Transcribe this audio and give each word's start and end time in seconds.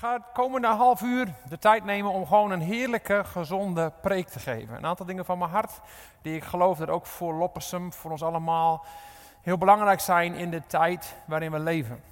ga 0.00 0.12
het 0.12 0.32
komende 0.32 0.66
half 0.66 1.02
uur 1.02 1.34
de 1.48 1.58
tijd 1.58 1.84
nemen 1.84 2.10
om 2.10 2.26
gewoon 2.26 2.50
een 2.50 2.60
heerlijke, 2.60 3.24
gezonde 3.24 3.92
preek 4.02 4.28
te 4.28 4.38
geven. 4.38 4.76
Een 4.76 4.86
aantal 4.86 5.06
dingen 5.06 5.24
van 5.24 5.38
mijn 5.38 5.50
hart 5.50 5.80
die 6.22 6.36
ik 6.36 6.44
geloof 6.44 6.78
dat 6.78 6.88
ook 6.88 7.06
voor 7.06 7.34
Loppersum, 7.34 7.92
voor 7.92 8.10
ons 8.10 8.22
allemaal, 8.22 8.84
heel 9.42 9.58
belangrijk 9.58 10.00
zijn 10.00 10.34
in 10.34 10.50
de 10.50 10.62
tijd 10.66 11.14
waarin 11.26 11.50
we 11.50 11.58
leven. 11.58 12.02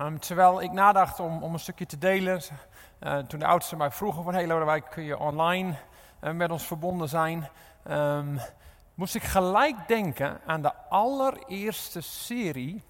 Um, 0.00 0.20
terwijl 0.20 0.62
ik 0.62 0.72
nadacht 0.72 1.20
om, 1.20 1.42
om 1.42 1.52
een 1.52 1.58
stukje 1.58 1.86
te 1.86 1.98
delen, 1.98 2.40
uh, 3.00 3.18
toen 3.18 3.38
de 3.38 3.46
oudste 3.46 3.76
mij 3.76 3.90
vroegen 3.90 4.24
van, 4.24 4.34
hey 4.34 4.46
Lodewijk, 4.46 4.90
kun 4.90 5.02
je 5.02 5.18
online 5.18 5.74
uh, 6.20 6.30
met 6.30 6.50
ons 6.50 6.66
verbonden 6.66 7.08
zijn? 7.08 7.48
Um, 7.90 8.40
moest 8.94 9.14
ik 9.14 9.22
gelijk 9.22 9.88
denken 9.88 10.40
aan 10.46 10.62
de 10.62 10.72
allereerste 10.88 12.00
serie 12.00 12.82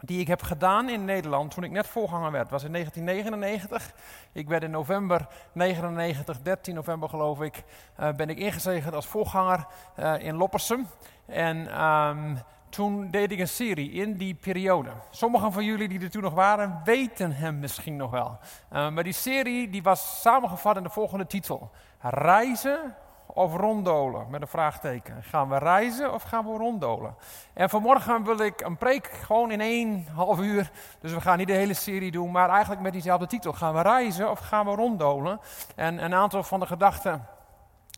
die 0.00 0.20
ik 0.20 0.26
heb 0.26 0.42
gedaan 0.42 0.88
in 0.88 1.04
Nederland 1.04 1.50
toen 1.50 1.64
ik 1.64 1.70
net 1.70 1.86
voorganger 1.86 2.30
werd. 2.30 2.50
was 2.50 2.64
in 2.64 2.72
1999. 2.72 3.92
Ik 4.32 4.48
werd 4.48 4.62
in 4.62 4.70
november 4.70 5.26
99, 5.52 6.42
13 6.42 6.74
november 6.74 7.08
geloof 7.08 7.40
ik, 7.40 7.64
uh, 8.00 8.12
ben 8.12 8.28
ik 8.28 8.38
ingezegend 8.38 8.94
als 8.94 9.06
voorganger 9.06 9.66
uh, 9.98 10.14
in 10.18 10.34
Loppersum. 10.34 10.86
En 11.26 11.84
um, 11.84 12.38
toen 12.68 13.10
deed 13.10 13.32
ik 13.32 13.38
een 13.38 13.48
serie 13.48 13.90
in 13.90 14.16
die 14.16 14.34
periode. 14.34 14.90
Sommigen 15.10 15.52
van 15.52 15.64
jullie 15.64 15.88
die 15.88 16.00
er 16.00 16.10
toen 16.10 16.22
nog 16.22 16.34
waren, 16.34 16.80
weten 16.84 17.32
hem 17.32 17.58
misschien 17.58 17.96
nog 17.96 18.10
wel. 18.10 18.38
Uh, 18.72 18.90
maar 18.90 19.04
die 19.04 19.12
serie 19.12 19.70
die 19.70 19.82
was 19.82 20.20
samengevat 20.20 20.76
in 20.76 20.82
de 20.82 20.90
volgende 20.90 21.26
titel. 21.26 21.70
Reizen 22.00 22.94
of 23.34 23.56
ronddolen? 23.56 24.26
Met 24.30 24.42
een 24.42 24.48
vraagteken. 24.48 25.22
Gaan 25.22 25.48
we 25.48 25.58
reizen 25.58 26.14
of 26.14 26.22
gaan 26.22 26.44
we 26.44 26.56
ronddolen? 26.56 27.14
En 27.52 27.70
vanmorgen 27.70 28.24
wil 28.24 28.38
ik 28.38 28.60
een 28.60 28.76
preek 28.76 29.06
gewoon 29.06 29.50
in 29.50 29.60
één 29.60 30.06
half 30.14 30.40
uur. 30.40 30.70
Dus 31.00 31.12
we 31.12 31.20
gaan 31.20 31.38
niet 31.38 31.46
de 31.46 31.52
hele 31.52 31.74
serie 31.74 32.10
doen, 32.10 32.30
maar 32.30 32.48
eigenlijk 32.48 32.80
met 32.80 32.92
diezelfde 32.92 33.26
titel. 33.26 33.52
Gaan 33.52 33.74
we 33.74 33.82
reizen 33.82 34.30
of 34.30 34.38
gaan 34.38 34.66
we 34.66 34.74
ronddolen? 34.74 35.40
En 35.76 36.04
een 36.04 36.14
aantal 36.14 36.42
van 36.42 36.60
de 36.60 36.66
gedachten 36.66 37.26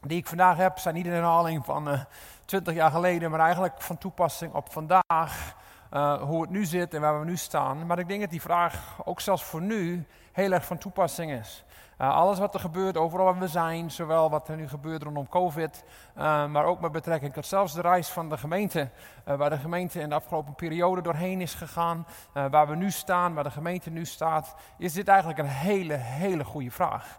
die 0.00 0.19
ik 0.19 0.27
vandaag 0.27 0.56
heb, 0.56 0.78
zijn 0.78 0.94
niet 0.94 1.06
in 1.06 1.12
herhaling 1.12 1.64
van 1.64 1.88
uh, 1.88 2.00
20 2.44 2.74
jaar 2.74 2.91
geleden, 2.91 3.30
maar 3.30 3.41
eigenlijk 3.41 3.82
van 3.82 3.98
toepassing 3.98 4.54
op 4.54 4.72
vandaag. 4.72 5.54
Uh, 5.92 6.22
hoe 6.22 6.41
het 6.41 6.50
nu 6.50 6.64
zit 6.64 6.94
en 6.94 7.00
waar 7.00 7.20
we 7.20 7.24
nu 7.24 7.36
staan. 7.36 7.86
Maar 7.86 7.98
ik 7.98 8.08
denk 8.08 8.20
dat 8.20 8.30
die 8.30 8.41
vraag 8.41 9.00
ook 9.04 9.20
zelfs 9.20 9.44
voor 9.44 9.62
nu 9.62 10.06
heel 10.32 10.52
erg 10.52 10.64
van 10.64 10.78
toepassing 10.78 11.32
is. 11.32 11.64
Uh, 12.00 12.14
alles 12.14 12.38
wat 12.38 12.54
er 12.54 12.60
gebeurt, 12.60 12.96
overal 12.96 13.24
waar 13.24 13.38
we 13.38 13.48
zijn, 13.48 13.90
zowel 13.90 14.30
wat 14.30 14.48
er 14.48 14.56
nu 14.56 14.68
gebeurt 14.68 15.02
rondom 15.02 15.28
COVID, 15.28 15.84
uh, 16.16 16.46
maar 16.46 16.64
ook 16.64 16.80
met 16.80 16.92
betrekking 16.92 17.32
tot 17.32 17.46
zelfs 17.46 17.74
de 17.74 17.80
reis 17.80 18.08
van 18.08 18.28
de 18.28 18.38
gemeente, 18.38 18.90
uh, 19.28 19.34
waar 19.34 19.50
de 19.50 19.56
gemeente 19.56 20.00
in 20.00 20.08
de 20.08 20.14
afgelopen 20.14 20.54
periode 20.54 21.02
doorheen 21.02 21.40
is 21.40 21.54
gegaan, 21.54 22.06
waar 22.32 22.68
we 22.68 22.76
nu 22.76 22.90
staan, 22.90 23.34
waar 23.34 23.44
de 23.44 23.50
gemeente 23.50 23.90
nu 23.90 24.04
staat, 24.04 24.54
is 24.78 24.92
dit 24.92 25.08
eigenlijk 25.08 25.38
een 25.38 25.46
hele, 25.46 25.94
hele 25.94 26.44
goede 26.44 26.70
vraag. 26.70 27.18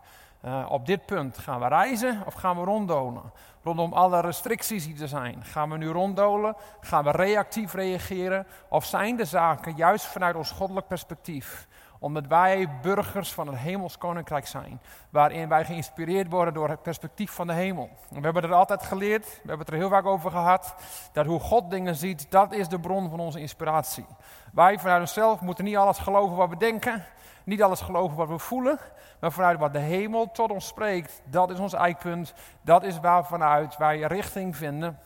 op 0.68 0.86
dit 0.86 1.06
punt 1.06 1.38
gaan 1.38 1.60
we 1.60 1.68
reizen 1.68 2.24
of 2.26 2.34
gaan 2.34 2.58
we 2.58 2.64
ronddolen? 2.64 3.32
Rondom 3.64 3.94
alle 3.94 4.20
restricties 4.20 4.86
die 4.86 5.02
er 5.02 5.08
zijn. 5.08 5.44
Gaan 5.44 5.70
we 5.70 5.78
nu 5.78 5.88
ronddolen? 5.88 6.56
Gaan 6.80 7.04
we 7.04 7.12
reactief 7.12 7.74
reageren? 7.74 8.48
Of 8.70 8.86
zijn 8.86 9.16
de 9.16 9.26
zaken 9.26 9.76
juist 9.76 10.06
vanuit 10.06 10.36
ons 10.36 10.52
goddelijk 10.52 10.88
perspectief 10.88 11.68
omdat 12.02 12.28
wij 12.28 12.70
burgers 12.82 13.34
van 13.34 13.48
het 13.48 13.58
hemels 13.58 13.98
koninkrijk 13.98 14.48
zijn. 14.48 14.82
Waarin 15.10 15.50
wij 15.50 15.66
geïnspireerd 15.66 16.30
worden 16.30 16.54
door 16.54 16.70
het 16.70 16.82
perspectief 16.82 17.32
van 17.32 17.48
de 17.48 17.54
hemel. 17.54 17.90
we 18.10 18.20
hebben 18.20 18.44
het 18.44 18.52
altijd 18.52 18.84
geleerd, 18.84 19.26
we 19.26 19.38
hebben 19.38 19.60
het 19.60 19.70
er 19.70 19.76
heel 19.76 19.90
vaak 19.90 20.06
over 20.06 20.32
gehad. 20.32 20.76
Dat 21.14 21.26
hoe 21.26 21.40
God 21.40 21.72
dingen 21.72 21.96
ziet, 21.96 22.32
dat 22.32 22.54
is 22.54 22.68
de 22.68 22.80
bron 22.80 23.10
van 23.10 23.20
onze 23.20 23.40
inspiratie. 23.40 24.06
Wij 24.54 24.80
vanuit 24.80 25.02
onszelf 25.02 25.42
moeten 25.42 25.64
niet 25.64 25.78
alles 25.78 25.98
geloven 25.98 26.36
wat 26.36 26.50
we 26.50 26.58
denken. 26.58 27.06
Niet 27.44 27.64
alles 27.64 27.82
geloven 27.82 28.18
wat 28.18 28.28
we 28.28 28.38
voelen. 28.38 28.80
Maar 29.20 29.32
vanuit 29.32 29.60
wat 29.60 29.74
de 29.74 29.80
hemel 29.80 30.32
tot 30.32 30.52
ons 30.52 30.68
spreekt, 30.68 31.22
dat 31.26 31.50
is 31.50 31.60
ons 31.60 31.74
eikpunt. 31.74 32.34
Dat 32.62 32.84
is 32.84 33.00
waarvanuit 33.00 33.78
wij 33.78 34.00
richting 34.00 34.56
vinden 34.56 35.00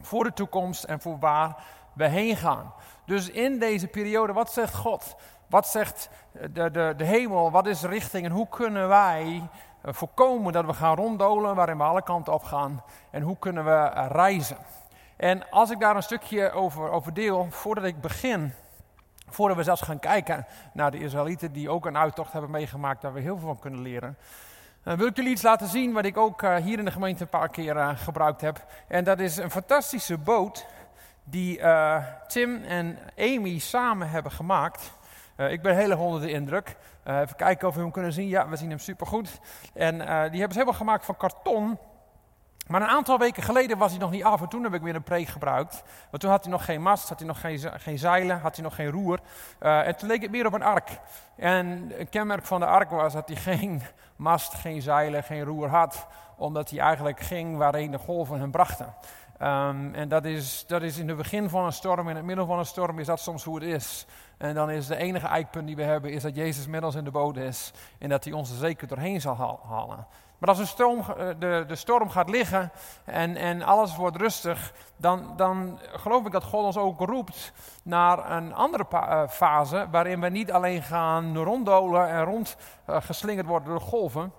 voor 0.00 0.24
de 0.24 0.32
toekomst 0.32 0.84
en 0.84 1.00
voor 1.00 1.18
waar 1.18 1.56
we 1.92 2.08
heen 2.08 2.36
gaan. 2.36 2.72
Dus 3.04 3.30
in 3.30 3.58
deze 3.58 3.86
periode, 3.86 4.32
wat 4.32 4.52
zegt 4.52 4.74
God? 4.74 5.16
Wat 5.48 5.66
zegt 5.66 6.08
de, 6.50 6.70
de, 6.70 6.94
de 6.96 7.04
hemel? 7.04 7.50
Wat 7.50 7.66
is 7.66 7.80
de 7.80 7.88
richting? 7.88 8.24
En 8.24 8.30
hoe 8.30 8.48
kunnen 8.48 8.88
wij 8.88 9.48
eh, 9.82 9.92
voorkomen 9.92 10.52
dat 10.52 10.64
we 10.64 10.72
gaan 10.72 10.96
ronddolen 10.96 11.54
waarin 11.54 11.76
we 11.76 11.82
alle 11.82 12.02
kanten 12.02 12.32
op 12.32 12.42
gaan? 12.42 12.82
En 13.10 13.22
hoe 13.22 13.38
kunnen 13.38 13.64
we 13.64 13.70
eh, 13.70 14.06
reizen? 14.10 14.56
En 15.16 15.50
als 15.50 15.70
ik 15.70 15.80
daar 15.80 15.96
een 15.96 16.02
stukje 16.02 16.50
over, 16.50 16.90
over 16.90 17.14
deel, 17.14 17.46
voordat 17.50 17.84
ik 17.84 18.00
begin, 18.00 18.52
voordat 19.28 19.56
we 19.56 19.62
zelfs 19.62 19.82
gaan 19.82 19.98
kijken 19.98 20.46
naar 20.72 20.90
de 20.90 20.98
Israëlieten 20.98 21.52
die 21.52 21.70
ook 21.70 21.86
een 21.86 21.96
uittocht 21.96 22.32
hebben 22.32 22.50
meegemaakt, 22.50 23.02
daar 23.02 23.12
we 23.12 23.20
heel 23.20 23.38
veel 23.38 23.46
van 23.46 23.58
kunnen 23.58 23.82
leren. 23.82 24.16
Dan 24.82 24.96
wil 24.96 25.06
ik 25.06 25.16
jullie 25.16 25.30
iets 25.30 25.42
laten 25.42 25.68
zien 25.68 25.92
wat 25.92 26.04
ik 26.04 26.16
ook 26.16 26.42
hier 26.42 26.78
in 26.78 26.84
de 26.84 26.90
gemeente 26.90 27.22
een 27.22 27.28
paar 27.28 27.48
keer 27.48 27.96
gebruikt 27.96 28.40
heb. 28.40 28.64
En 28.88 29.04
dat 29.04 29.18
is 29.18 29.36
een 29.36 29.50
fantastische 29.50 30.18
boot 30.18 30.66
die 31.24 31.60
Tim 32.26 32.64
en 32.64 32.98
Amy 33.16 33.58
samen 33.58 34.10
hebben 34.10 34.32
gemaakt. 34.32 34.97
Uh, 35.38 35.50
ik 35.50 35.62
ben 35.62 35.98
onder 35.98 36.20
de 36.20 36.30
indruk. 36.30 36.76
Uh, 37.06 37.20
even 37.20 37.36
kijken 37.36 37.68
of 37.68 37.74
we 37.74 37.80
hem 37.80 37.90
kunnen 37.90 38.12
zien. 38.12 38.28
Ja, 38.28 38.48
we 38.48 38.56
zien 38.56 38.68
hem 38.68 38.78
supergoed. 38.78 39.40
En 39.74 39.94
uh, 39.94 40.00
die 40.06 40.14
hebben 40.14 40.52
ze 40.52 40.58
helemaal 40.58 40.72
gemaakt 40.72 41.04
van 41.04 41.16
karton. 41.16 41.78
Maar 42.66 42.82
een 42.82 42.88
aantal 42.88 43.18
weken 43.18 43.42
geleden 43.42 43.78
was 43.78 43.90
hij 43.90 44.00
nog 44.00 44.10
niet 44.10 44.24
af 44.24 44.40
en 44.40 44.48
toen 44.48 44.62
heb 44.62 44.74
ik 44.74 44.82
weer 44.82 44.94
een 44.94 45.02
preek 45.02 45.26
gebruikt. 45.26 45.82
Want 46.10 46.22
toen 46.22 46.30
had 46.30 46.42
hij 46.42 46.52
nog 46.52 46.64
geen 46.64 46.82
mast, 46.82 47.08
had 47.08 47.18
hij 47.18 47.28
nog 47.28 47.40
geen, 47.40 47.60
geen 47.80 47.98
zeilen, 47.98 48.40
had 48.40 48.54
hij 48.54 48.64
nog 48.64 48.74
geen 48.74 48.90
roer. 48.90 49.20
en 49.58 49.96
toen 49.96 50.08
leek 50.08 50.22
het 50.22 50.30
meer 50.30 50.46
op 50.46 50.52
een 50.52 50.62
ark. 50.62 50.90
En 51.36 51.92
een 51.98 52.08
kenmerk 52.08 52.46
van 52.46 52.60
de 52.60 52.66
ark 52.66 52.90
was 52.90 53.12
dat 53.12 53.28
hij 53.28 53.36
geen 53.36 53.82
mast, 54.16 54.54
geen 54.54 54.82
zeilen, 54.82 55.24
geen 55.24 55.44
roer 55.44 55.68
had. 55.68 56.06
Omdat 56.36 56.70
hij 56.70 56.78
eigenlijk 56.78 57.20
ging 57.20 57.56
waarheen 57.56 57.90
de 57.90 57.98
golven 57.98 58.40
hem 58.40 58.50
brachten. 58.50 58.94
Um, 59.42 59.94
en 59.94 60.08
dat 60.08 60.24
is, 60.24 60.64
dat 60.66 60.82
is 60.82 60.98
in 60.98 61.08
het 61.08 61.16
begin 61.16 61.48
van 61.48 61.64
een 61.64 61.72
storm, 61.72 62.08
in 62.08 62.16
het 62.16 62.24
midden 62.24 62.46
van 62.46 62.58
een 62.58 62.66
storm 62.66 62.98
is 62.98 63.06
dat 63.06 63.20
soms 63.20 63.44
hoe 63.44 63.54
het 63.54 63.64
is. 63.64 64.06
En 64.38 64.54
dan 64.54 64.70
is 64.70 64.86
de 64.86 64.96
enige 64.96 65.26
eikpunt 65.26 65.66
die 65.66 65.76
we 65.76 65.82
hebben, 65.82 66.12
is 66.12 66.22
dat 66.22 66.36
Jezus 66.36 66.66
met 66.66 66.84
ons 66.84 66.94
in 66.94 67.04
de 67.04 67.10
boot 67.10 67.36
is. 67.36 67.72
En 67.98 68.08
dat 68.08 68.24
hij 68.24 68.32
ons 68.32 68.50
er 68.50 68.56
zeker 68.56 68.88
doorheen 68.88 69.20
zal 69.20 69.60
halen. 69.68 70.06
Maar 70.38 70.48
als 70.48 70.58
de 70.58 70.66
storm, 70.66 70.98
eh, 70.98 71.28
de, 71.38 71.64
de 71.66 71.76
storm 71.76 72.10
gaat 72.10 72.30
liggen 72.30 72.72
en, 73.04 73.36
en 73.36 73.62
alles 73.62 73.96
wordt 73.96 74.16
rustig, 74.16 74.72
dan, 74.96 75.32
dan 75.36 75.78
geloof 75.82 76.26
ik 76.26 76.32
dat 76.32 76.44
God 76.44 76.64
ons 76.64 76.76
ook 76.76 77.00
roept 77.00 77.52
naar 77.82 78.30
een 78.30 78.54
andere 78.54 78.84
uh, 78.92 79.28
fase. 79.28 79.86
Waarin 79.90 80.20
we 80.20 80.28
niet 80.28 80.52
alleen 80.52 80.82
gaan 80.82 81.36
ronddolen 81.36 82.08
en 82.08 82.24
rondgeslingerd 82.24 83.46
uh, 83.46 83.50
worden 83.50 83.68
door 83.68 83.80
golven. 83.80 84.32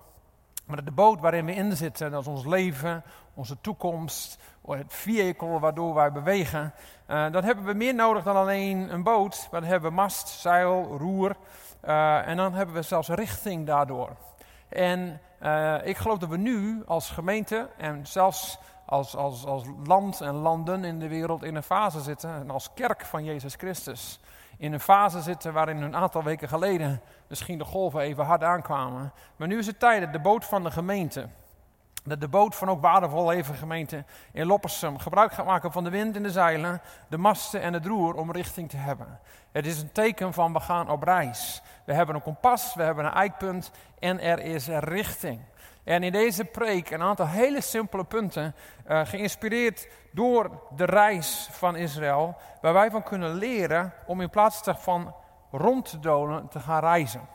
Maar 0.66 0.84
de 0.84 0.90
boot 0.90 1.20
waarin 1.20 1.44
we 1.44 1.54
in 1.54 1.76
zitten, 1.76 2.10
dat 2.10 2.20
is 2.20 2.26
ons 2.26 2.46
leven, 2.46 3.02
onze 3.34 3.56
toekomst, 3.60 4.38
het 4.66 4.94
vehicle 4.94 5.58
waardoor 5.58 5.94
wij 5.94 6.12
bewegen. 6.12 6.74
Uh, 7.10 7.32
dan 7.32 7.44
hebben 7.44 7.64
we 7.64 7.72
meer 7.72 7.94
nodig 7.94 8.24
dan 8.24 8.36
alleen 8.36 8.92
een 8.92 9.02
boot. 9.02 9.48
Dan 9.50 9.64
hebben 9.64 9.88
we 9.90 9.96
mast, 9.96 10.28
zeil, 10.28 10.96
roer. 10.98 11.36
Uh, 11.84 12.28
en 12.28 12.36
dan 12.36 12.54
hebben 12.54 12.74
we 12.74 12.82
zelfs 12.82 13.08
richting 13.08 13.66
daardoor. 13.66 14.10
En 14.68 15.20
uh, 15.42 15.86
ik 15.86 15.96
geloof 15.96 16.18
dat 16.18 16.28
we 16.28 16.36
nu 16.36 16.82
als 16.86 17.10
gemeente 17.10 17.68
en 17.76 18.06
zelfs 18.06 18.58
als, 18.90 19.16
als, 19.16 19.44
als 19.44 19.64
land 19.84 20.20
en 20.20 20.34
landen 20.34 20.84
in 20.84 20.98
de 20.98 21.08
wereld 21.08 21.42
in 21.42 21.54
een 21.54 21.62
fase 21.62 22.00
zitten. 22.00 22.30
En 22.30 22.50
als 22.50 22.72
kerk 22.74 23.04
van 23.04 23.24
Jezus 23.24 23.54
Christus. 23.54 24.20
In 24.56 24.72
een 24.72 24.80
fase 24.80 25.20
zitten 25.20 25.52
waarin 25.52 25.82
een 25.82 25.96
aantal 25.96 26.22
weken 26.22 26.48
geleden 26.48 27.00
misschien 27.26 27.58
de 27.58 27.64
golven 27.64 28.00
even 28.00 28.24
hard 28.24 28.42
aankwamen. 28.42 29.12
Maar 29.36 29.48
nu 29.48 29.58
is 29.58 29.66
het 29.66 29.78
tijd, 29.78 30.12
de 30.12 30.20
boot 30.20 30.44
van 30.44 30.62
de 30.62 30.70
gemeente 30.70 31.28
dat 32.04 32.20
de 32.20 32.28
boot 32.28 32.54
van 32.54 32.68
ook 32.68 32.80
waardevol 32.80 33.26
leven 33.26 33.54
gemeente 33.54 34.04
in 34.32 34.46
Loppersum 34.46 34.98
gebruik 34.98 35.32
gaat 35.32 35.46
maken 35.46 35.72
van 35.72 35.84
de 35.84 35.90
wind 35.90 36.16
en 36.16 36.22
de 36.22 36.30
zeilen, 36.30 36.80
de 37.08 37.18
masten 37.18 37.60
en 37.60 37.72
het 37.72 37.86
roer 37.86 38.14
om 38.14 38.32
richting 38.32 38.68
te 38.68 38.76
hebben. 38.76 39.20
Het 39.52 39.66
is 39.66 39.80
een 39.80 39.92
teken 39.92 40.32
van 40.32 40.52
we 40.52 40.60
gaan 40.60 40.90
op 40.90 41.02
reis. 41.02 41.62
We 41.84 41.92
hebben 41.92 42.14
een 42.14 42.22
kompas, 42.22 42.74
we 42.74 42.82
hebben 42.82 43.04
een 43.04 43.12
eikpunt 43.12 43.70
en 43.98 44.20
er 44.20 44.38
is 44.38 44.68
richting. 44.68 45.40
En 45.84 46.02
in 46.02 46.12
deze 46.12 46.44
preek 46.44 46.90
een 46.90 47.02
aantal 47.02 47.26
hele 47.26 47.60
simpele 47.60 48.04
punten, 48.04 48.54
uh, 48.88 49.00
geïnspireerd 49.04 49.88
door 50.12 50.50
de 50.76 50.84
reis 50.84 51.48
van 51.50 51.76
Israël, 51.76 52.36
waar 52.60 52.72
wij 52.72 52.90
van 52.90 53.02
kunnen 53.02 53.34
leren 53.34 53.92
om 54.06 54.20
in 54.20 54.30
plaats 54.30 54.60
van 54.64 55.14
rond 55.50 55.90
te 55.90 55.98
dolen 55.98 56.48
te 56.48 56.60
gaan 56.60 56.80
reizen. 56.80 57.28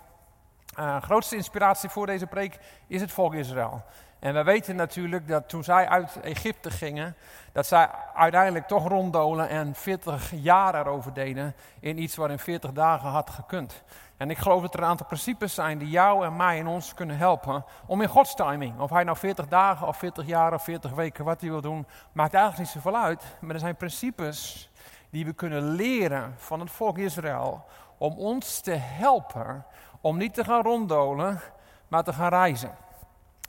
Uh, 0.79 1.01
grootste 1.01 1.35
inspiratie 1.35 1.89
voor 1.89 2.05
deze 2.05 2.27
preek 2.27 2.59
is 2.87 3.01
het 3.01 3.11
volk 3.11 3.33
Israël. 3.33 3.83
En 4.25 4.33
we 4.33 4.43
weten 4.43 4.75
natuurlijk 4.75 5.27
dat 5.27 5.49
toen 5.49 5.63
zij 5.63 5.87
uit 5.87 6.19
Egypte 6.21 6.71
gingen, 6.71 7.15
dat 7.51 7.65
zij 7.65 7.89
uiteindelijk 8.13 8.67
toch 8.67 8.87
ronddolen 8.87 9.49
en 9.49 9.75
40 9.75 10.31
jaar 10.31 10.75
erover 10.75 11.13
deden 11.13 11.55
in 11.79 12.01
iets 12.01 12.15
wat 12.15 12.29
in 12.29 12.39
40 12.39 12.71
dagen 12.71 13.09
had 13.09 13.29
gekund. 13.29 13.83
En 14.17 14.29
ik 14.29 14.37
geloof 14.37 14.61
dat 14.61 14.73
er 14.73 14.79
een 14.79 14.85
aantal 14.85 15.05
principes 15.05 15.53
zijn 15.53 15.77
die 15.77 15.89
jou 15.89 16.25
en 16.25 16.35
mij 16.35 16.59
en 16.59 16.67
ons 16.67 16.93
kunnen 16.93 17.17
helpen 17.17 17.65
om 17.85 18.01
in 18.01 18.07
Gods 18.07 18.35
timing, 18.35 18.79
of 18.79 18.89
hij 18.89 19.03
nou 19.03 19.17
40 19.17 19.47
dagen 19.47 19.87
of 19.87 19.97
40 19.97 20.25
jaar 20.25 20.53
of 20.53 20.63
40 20.63 20.91
weken, 20.91 21.25
wat 21.25 21.41
hij 21.41 21.49
wil 21.49 21.61
doen, 21.61 21.87
maakt 22.11 22.33
eigenlijk 22.33 22.63
niet 22.63 22.83
zoveel 22.83 23.01
uit. 23.01 23.23
Maar 23.39 23.53
er 23.53 23.59
zijn 23.59 23.75
principes 23.75 24.69
die 25.09 25.25
we 25.25 25.33
kunnen 25.33 25.63
leren 25.63 26.33
van 26.37 26.59
het 26.59 26.71
volk 26.71 26.97
Israël 26.97 27.65
om 27.97 28.17
ons 28.17 28.59
te 28.59 28.75
helpen 28.75 29.65
om 30.01 30.17
niet 30.17 30.33
te 30.33 30.43
gaan 30.43 30.63
ronddolen, 30.63 31.41
maar 31.87 32.03
te 32.03 32.13
gaan 32.13 32.29
reizen. 32.29 32.84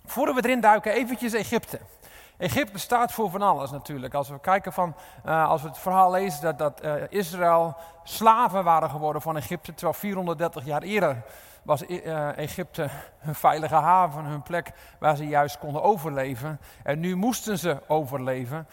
Voordat 0.06 0.34
we 0.34 0.44
erin 0.44 0.60
duiken, 0.60 0.92
eventjes 0.92 1.32
Egypte. 1.32 1.80
Egypte 2.38 2.78
staat 2.78 3.12
voor 3.12 3.30
van 3.30 3.42
alles 3.42 3.70
natuurlijk. 3.70 4.14
Als 4.14 4.28
we 4.28 4.40
kijken 4.40 4.72
van, 4.72 4.94
uh, 5.26 5.48
als 5.48 5.62
we 5.62 5.68
het 5.68 5.78
verhaal 5.78 6.10
lezen 6.10 6.42
dat, 6.42 6.58
dat 6.58 6.84
uh, 6.84 6.94
Israël 7.08 7.76
slaven 8.04 8.64
waren 8.64 8.90
geworden 8.90 9.22
van 9.22 9.36
Egypte, 9.36 9.74
terwijl 9.74 9.98
430 9.98 10.64
jaar 10.64 10.82
eerder 10.82 11.22
was 11.62 11.82
uh, 11.82 12.38
Egypte 12.38 12.88
hun 13.18 13.34
veilige 13.34 13.74
haven, 13.74 14.24
hun 14.24 14.42
plek 14.42 14.72
waar 14.98 15.16
ze 15.16 15.26
juist 15.26 15.58
konden 15.58 15.82
overleven. 15.82 16.60
En 16.82 17.00
nu 17.00 17.14
moesten 17.14 17.58
ze 17.58 17.78
overleven. 17.86 18.66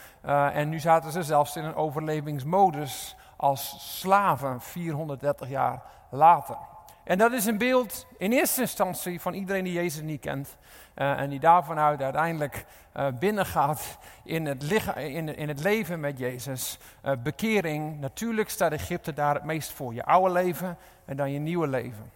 en 0.54 0.70
nu 0.70 0.80
zaten 0.80 1.12
ze 1.12 1.24
zelfs 1.24 1.56
in 1.56 1.64
een 1.64 1.76
overlevingsmodus 1.76 3.16
als 3.36 3.76
slaven 4.00 4.62
430 4.62 5.50
jaar 5.50 5.82
later. 6.10 6.58
En 7.04 7.18
dat 7.18 7.32
is 7.32 7.46
een 7.46 7.58
beeld 7.58 8.06
in 8.18 8.32
eerste 8.32 8.62
instantie 8.62 9.22
van 9.22 9.34
iedereen 9.34 9.64
die 9.64 9.74
Jezus 9.74 10.02
niet 10.02 10.22
kent. 10.22 10.58
Uh, 10.96 11.20
en 11.20 11.30
die 11.30 11.40
daarvanuit 11.40 12.02
uiteindelijk 12.02 12.66
uh, 12.98 13.08
binnengaat 13.20 13.98
in 14.24 14.46
het, 14.46 14.64
in, 14.96 15.36
in 15.36 15.48
het, 15.48 15.60
leven 15.60 16.00
met 16.00 16.20
Jezus. 16.20 16.78
Uh, 17.06 17.12
bekering, 17.24 18.00
natuurlijk 18.00 18.50
staat 18.50 18.72
Egypte 18.72 19.14
daar 19.14 19.34
het 19.34 19.44
meest 19.44 19.72
voor. 19.72 19.94
Je 19.94 20.06
oude 20.06 20.34
leven 20.34 20.78
en 21.06 21.18
dan 21.18 21.32
je 21.32 21.40
nieuwe 21.40 21.68
leven. 21.68 22.12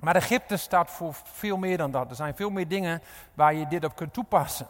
Maar 0.00 0.16
Egypte 0.16 0.56
staat 0.56 0.90
voor 0.90 1.14
veel 1.24 1.56
meer 1.56 1.76
dan 1.76 1.90
dat. 1.90 2.10
Er 2.10 2.16
zijn 2.16 2.36
veel 2.36 2.50
meer 2.50 2.68
dingen 2.68 3.02
waar 3.34 3.54
je 3.54 3.68
dit 3.68 3.84
op 3.84 3.96
kunt 3.96 4.12
toepassen. 4.12 4.66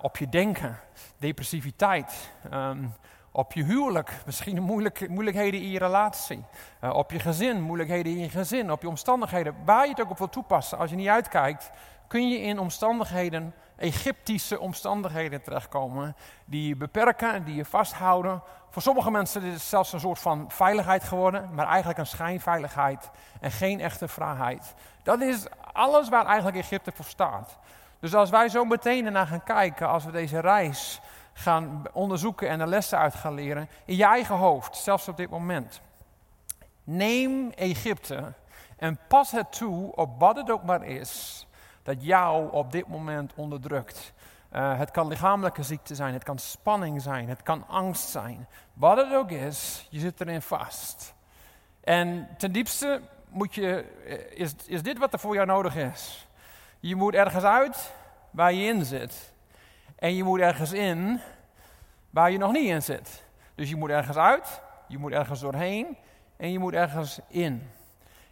op 0.00 0.16
je 0.16 0.28
denken, 0.28 0.78
depressiviteit, 1.18 2.30
um, 2.52 2.92
op 3.32 3.52
je 3.52 3.64
huwelijk, 3.64 4.16
misschien 4.26 4.62
moeilijk, 4.72 5.08
moeilijkheden 5.08 5.60
in 5.60 5.70
je 5.70 5.78
relatie. 5.78 6.44
Op 6.92 7.10
je 7.10 7.18
gezin, 7.18 7.62
moeilijkheden 7.62 8.12
in 8.12 8.18
je 8.18 8.28
gezin. 8.28 8.72
Op 8.72 8.82
je 8.82 8.88
omstandigheden, 8.88 9.54
waar 9.64 9.84
je 9.84 9.90
het 9.90 10.00
ook 10.00 10.10
op 10.10 10.18
wil 10.18 10.28
toepassen. 10.28 10.78
Als 10.78 10.90
je 10.90 10.96
niet 10.96 11.08
uitkijkt, 11.08 11.70
kun 12.12 12.28
je 12.28 12.38
in 12.38 12.58
omstandigheden, 12.58 13.54
Egyptische 13.76 14.60
omstandigheden 14.60 15.42
terechtkomen. 15.42 16.16
Die 16.44 16.68
je 16.68 16.76
beperken, 16.76 17.44
die 17.44 17.54
je 17.54 17.64
vasthouden. 17.64 18.42
Voor 18.70 18.82
sommige 18.82 19.10
mensen 19.10 19.42
is 19.42 19.52
het 19.52 19.62
zelfs 19.62 19.92
een 19.92 20.00
soort 20.00 20.18
van 20.18 20.44
veiligheid 20.48 21.04
geworden. 21.04 21.54
Maar 21.54 21.66
eigenlijk 21.66 21.98
een 21.98 22.06
schijnveiligheid 22.06 23.10
en 23.40 23.50
geen 23.50 23.80
echte 23.80 24.08
vrijheid. 24.08 24.74
Dat 25.02 25.20
is 25.20 25.44
alles 25.72 26.08
waar 26.08 26.26
eigenlijk 26.26 26.56
Egypte 26.56 26.92
voor 26.94 27.04
staat. 27.04 27.58
Dus 28.00 28.14
als 28.14 28.30
wij 28.30 28.48
zo 28.48 28.64
meteen 28.64 29.12
naar 29.12 29.26
gaan 29.26 29.44
kijken, 29.44 29.88
als 29.88 30.04
we 30.04 30.10
deze 30.10 30.40
reis 30.40 31.00
gaan 31.32 31.82
onderzoeken 31.92 32.48
en 32.48 32.60
er 32.60 32.68
lessen 32.68 32.98
uit 32.98 33.14
gaan 33.14 33.34
leren. 33.34 33.68
In 33.84 33.96
je 33.96 34.04
eigen 34.04 34.36
hoofd, 34.36 34.76
zelfs 34.76 35.08
op 35.08 35.16
dit 35.16 35.30
moment. 35.30 35.80
Neem 36.84 37.50
Egypte 37.50 38.32
en 38.76 38.98
pas 39.08 39.30
het 39.30 39.52
toe 39.52 39.96
op 39.96 40.18
wat 40.18 40.36
het 40.36 40.50
ook 40.50 40.62
maar 40.62 40.84
is 40.84 41.46
dat 41.82 42.04
jou 42.04 42.52
op 42.52 42.72
dit 42.72 42.86
moment 42.86 43.32
onderdrukt. 43.34 44.12
Uh, 44.52 44.78
het 44.78 44.90
kan 44.90 45.08
lichamelijke 45.08 45.62
ziekte 45.62 45.94
zijn, 45.94 46.12
het 46.12 46.24
kan 46.24 46.38
spanning 46.38 47.02
zijn, 47.02 47.28
het 47.28 47.42
kan 47.42 47.68
angst 47.68 48.08
zijn. 48.08 48.48
Wat 48.72 48.96
het 48.96 49.14
ook 49.14 49.30
is, 49.30 49.86
je 49.90 49.98
zit 49.98 50.20
erin 50.20 50.42
vast. 50.42 51.14
En 51.80 52.28
ten 52.38 52.52
diepste 52.52 53.00
moet 53.28 53.54
je, 53.54 53.84
eh, 54.06 54.40
is, 54.40 54.54
is 54.66 54.82
dit 54.82 54.98
wat 54.98 55.12
er 55.12 55.18
voor 55.18 55.34
jou 55.34 55.46
nodig 55.46 55.76
is. 55.76 56.28
Je 56.80 56.96
moet 56.96 57.14
ergens 57.14 57.44
uit 57.44 57.92
waar 58.30 58.52
je 58.52 58.66
in 58.66 58.84
zit. 58.84 59.32
En 59.96 60.14
je 60.14 60.24
moet 60.24 60.40
ergens 60.40 60.72
in 60.72 61.20
waar 62.10 62.30
je 62.30 62.38
nog 62.38 62.52
niet 62.52 62.68
in 62.68 62.82
zit. 62.82 63.24
Dus 63.54 63.68
je 63.68 63.76
moet 63.76 63.90
ergens 63.90 64.16
uit, 64.16 64.62
je 64.88 64.98
moet 64.98 65.12
ergens 65.12 65.40
doorheen 65.40 65.96
en 66.36 66.52
je 66.52 66.58
moet 66.58 66.72
ergens 66.72 67.20
in. 67.28 67.70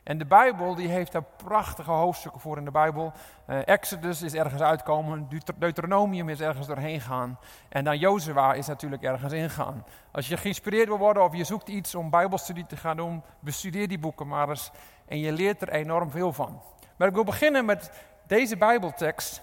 En 0.02 0.18
de 0.18 0.24
Bijbel 0.24 0.74
die 0.74 0.88
heeft 0.88 1.12
daar 1.12 1.24
prachtige 1.36 1.90
hoofdstukken 1.90 2.40
voor 2.40 2.56
in 2.56 2.64
de 2.64 2.70
Bijbel. 2.70 3.12
Uh, 3.46 3.68
Exodus 3.68 4.22
is 4.22 4.34
ergens 4.34 4.62
uitkomen, 4.62 5.28
Deuteronomium 5.56 6.28
is 6.28 6.40
ergens 6.40 6.66
doorheen 6.66 7.00
gaan. 7.00 7.38
En 7.68 7.84
dan 7.84 7.98
Jozua 7.98 8.52
is 8.52 8.66
natuurlijk 8.66 9.02
ergens 9.02 9.32
ingaan. 9.32 9.84
Als 10.10 10.28
je 10.28 10.36
geïnspireerd 10.36 10.88
wil 10.88 10.98
worden 10.98 11.24
of 11.24 11.36
je 11.36 11.44
zoekt 11.44 11.68
iets 11.68 11.94
om 11.94 12.10
bijbelstudie 12.10 12.66
te 12.66 12.76
gaan 12.76 12.96
doen, 12.96 13.22
bestudeer 13.40 13.88
die 13.88 13.98
boeken 13.98 14.28
maar 14.28 14.48
eens. 14.48 14.70
En 15.06 15.18
je 15.18 15.32
leert 15.32 15.62
er 15.62 15.68
enorm 15.68 16.10
veel 16.10 16.32
van. 16.32 16.62
Maar 16.96 17.08
ik 17.08 17.14
wil 17.14 17.24
beginnen 17.24 17.64
met 17.64 17.92
deze 18.26 18.56
Bijbeltekst 18.56 19.42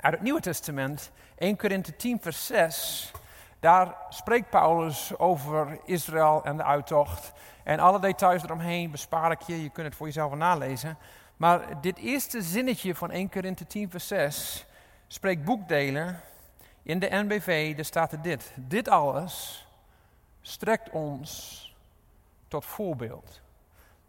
uit 0.00 0.14
het 0.14 0.22
Nieuwe 0.22 0.40
Testament, 0.40 1.10
1 1.38 1.56
Korinthe 1.56 1.96
10, 1.96 2.20
vers 2.20 2.46
6. 2.46 3.12
Daar 3.60 3.96
spreekt 4.08 4.50
Paulus 4.50 5.18
over 5.18 5.78
Israël 5.84 6.44
en 6.44 6.56
de 6.56 6.64
uittocht. 6.64 7.32
En 7.64 7.78
alle 7.78 8.00
details 8.00 8.42
eromheen 8.42 8.90
bespaar 8.90 9.30
ik 9.30 9.40
je, 9.40 9.62
je 9.62 9.70
kunt 9.70 9.86
het 9.86 9.96
voor 9.96 10.06
jezelf 10.06 10.34
nalezen. 10.34 10.98
Maar 11.36 11.80
dit 11.80 11.98
eerste 11.98 12.42
zinnetje 12.42 12.94
van 12.94 13.10
1 13.10 13.30
Korinthe 13.30 13.66
10, 13.66 13.90
vers 13.90 14.06
6 14.06 14.66
spreekt 15.06 15.44
boekdelen. 15.44 16.20
In 16.82 16.98
de 16.98 17.08
NBV, 17.10 17.76
daar 17.76 17.84
staat 17.84 18.12
er 18.12 18.22
dit. 18.22 18.52
Dit 18.56 18.88
alles 18.88 19.66
strekt 20.40 20.90
ons 20.90 21.62
tot 22.48 22.64
voorbeeld. 22.64 23.40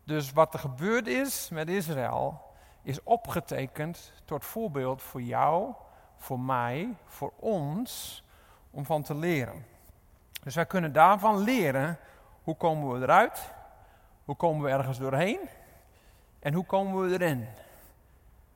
Dus 0.04 0.32
wat 0.32 0.54
er 0.54 0.60
gebeurd 0.60 1.08
is 1.08 1.50
met 1.50 1.70
Israël, 1.70 2.42
is 2.82 3.04
opgetekend 3.04 4.12
tot 4.26 4.46
voorbeeld 4.46 5.02
voor 5.02 5.22
jou, 5.22 5.74
voor 6.18 6.40
mij, 6.40 6.96
voor 7.06 7.34
ons, 7.36 8.24
om 8.72 8.86
van 8.86 9.04
te 9.04 9.16
leren. 9.16 9.66
Dus 10.44 10.56
wij 10.56 10.66
kunnen 10.66 10.94
daarvan 10.94 11.38
leren 11.38 12.00
hoe 12.44 12.56
komen 12.56 12.92
we 12.92 13.02
eruit, 13.02 13.54
hoe 14.26 14.36
komen 14.36 14.64
we 14.64 14.70
ergens 14.70 14.98
doorheen 14.98 15.40
en 16.40 16.54
hoe 16.54 16.66
komen 16.66 17.02
we 17.02 17.14
erin. 17.14 17.48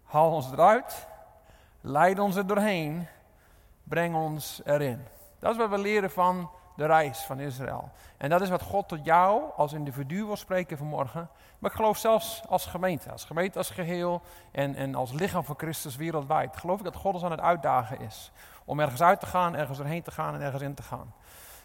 Haal 0.04 0.32
ons 0.32 0.52
eruit, 0.52 1.08
leid 1.82 2.20
ons 2.20 2.36
er 2.36 2.48
doorheen, 2.48 3.08
breng 3.84 4.16
ons 4.16 4.62
erin. 4.66 5.04
Dat 5.40 5.52
is 5.52 5.58
wat 5.58 5.70
we 5.70 5.78
leren 5.78 6.12
van 6.12 6.50
de 6.76 6.86
reis 6.86 7.20
van 7.20 7.40
Israël. 7.40 7.92
En 8.18 8.30
dat 8.30 8.42
is 8.42 8.50
wat 8.50 8.62
God 8.62 8.88
tot 8.88 9.06
jou 9.06 9.52
als 9.56 9.74
individu 9.74 10.26
wil 10.26 10.36
spreken 10.36 10.78
vanmorgen. 10.78 11.30
Maar 11.60 11.72
ik 11.72 11.78
geloof 11.78 11.98
zelfs 11.98 12.44
als 12.48 12.66
gemeente, 12.66 13.12
als 13.12 13.26
gemeente 13.26 13.58
als 13.58 13.70
geheel 13.70 14.22
en, 14.52 14.76
en 14.76 14.96
als 14.96 15.12
lichaam 15.12 15.44
van 15.44 15.58
Christus 15.58 15.96
wereldwijd. 15.96 16.58
Geloof 16.58 16.78
ik 16.78 16.84
dat 16.84 16.96
God 16.96 17.14
ons 17.14 17.24
aan 17.24 17.32
het 17.32 17.40
uitdagen 17.40 18.00
is. 18.00 18.32
Om 18.66 18.80
ergens 18.80 19.02
uit 19.02 19.20
te 19.20 19.26
gaan, 19.26 19.56
ergens 19.56 19.80
erheen 19.80 20.04
te 20.04 20.12
gaan 20.12 20.34
en 20.34 20.42
ergens 20.42 20.62
in 20.62 20.74
te 20.74 20.84
gaan. 20.84 21.14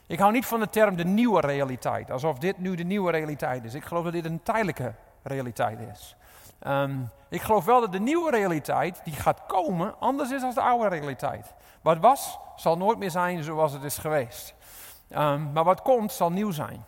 Ik 0.06 0.18
hou 0.18 0.32
niet 0.32 0.46
van 0.46 0.60
de 0.60 0.68
term 0.68 0.96
de 0.96 1.04
nieuwe 1.04 1.40
realiteit, 1.40 2.10
alsof 2.10 2.38
dit 2.38 2.58
nu 2.58 2.74
de 2.74 2.84
nieuwe 2.84 3.10
realiteit 3.10 3.64
is. 3.64 3.74
Ik 3.74 3.84
geloof 3.84 4.04
dat 4.04 4.12
dit 4.12 4.24
een 4.24 4.42
tijdelijke 4.42 4.94
realiteit 5.22 5.78
is. 5.80 6.16
Ehm, 6.58 6.96
ik 7.28 7.42
geloof 7.42 7.64
wel 7.64 7.80
dat 7.80 7.92
de 7.92 8.00
nieuwe 8.00 8.30
realiteit 8.30 9.00
die 9.04 9.14
gaat 9.14 9.46
komen 9.46 9.94
anders 10.00 10.30
is 10.30 10.40
dan 10.40 10.54
de 10.54 10.60
oude 10.60 10.88
realiteit. 10.88 11.54
Wat 11.82 11.98
was, 11.98 12.38
zal 12.56 12.76
nooit 12.76 12.98
meer 12.98 13.10
zijn 13.10 13.44
zoals 13.44 13.72
het 13.72 13.82
is 13.82 13.98
geweest. 13.98 14.54
Um, 15.10 15.52
maar 15.52 15.64
wat 15.64 15.82
komt, 15.82 16.12
zal 16.12 16.30
nieuw 16.30 16.50
zijn. 16.50 16.84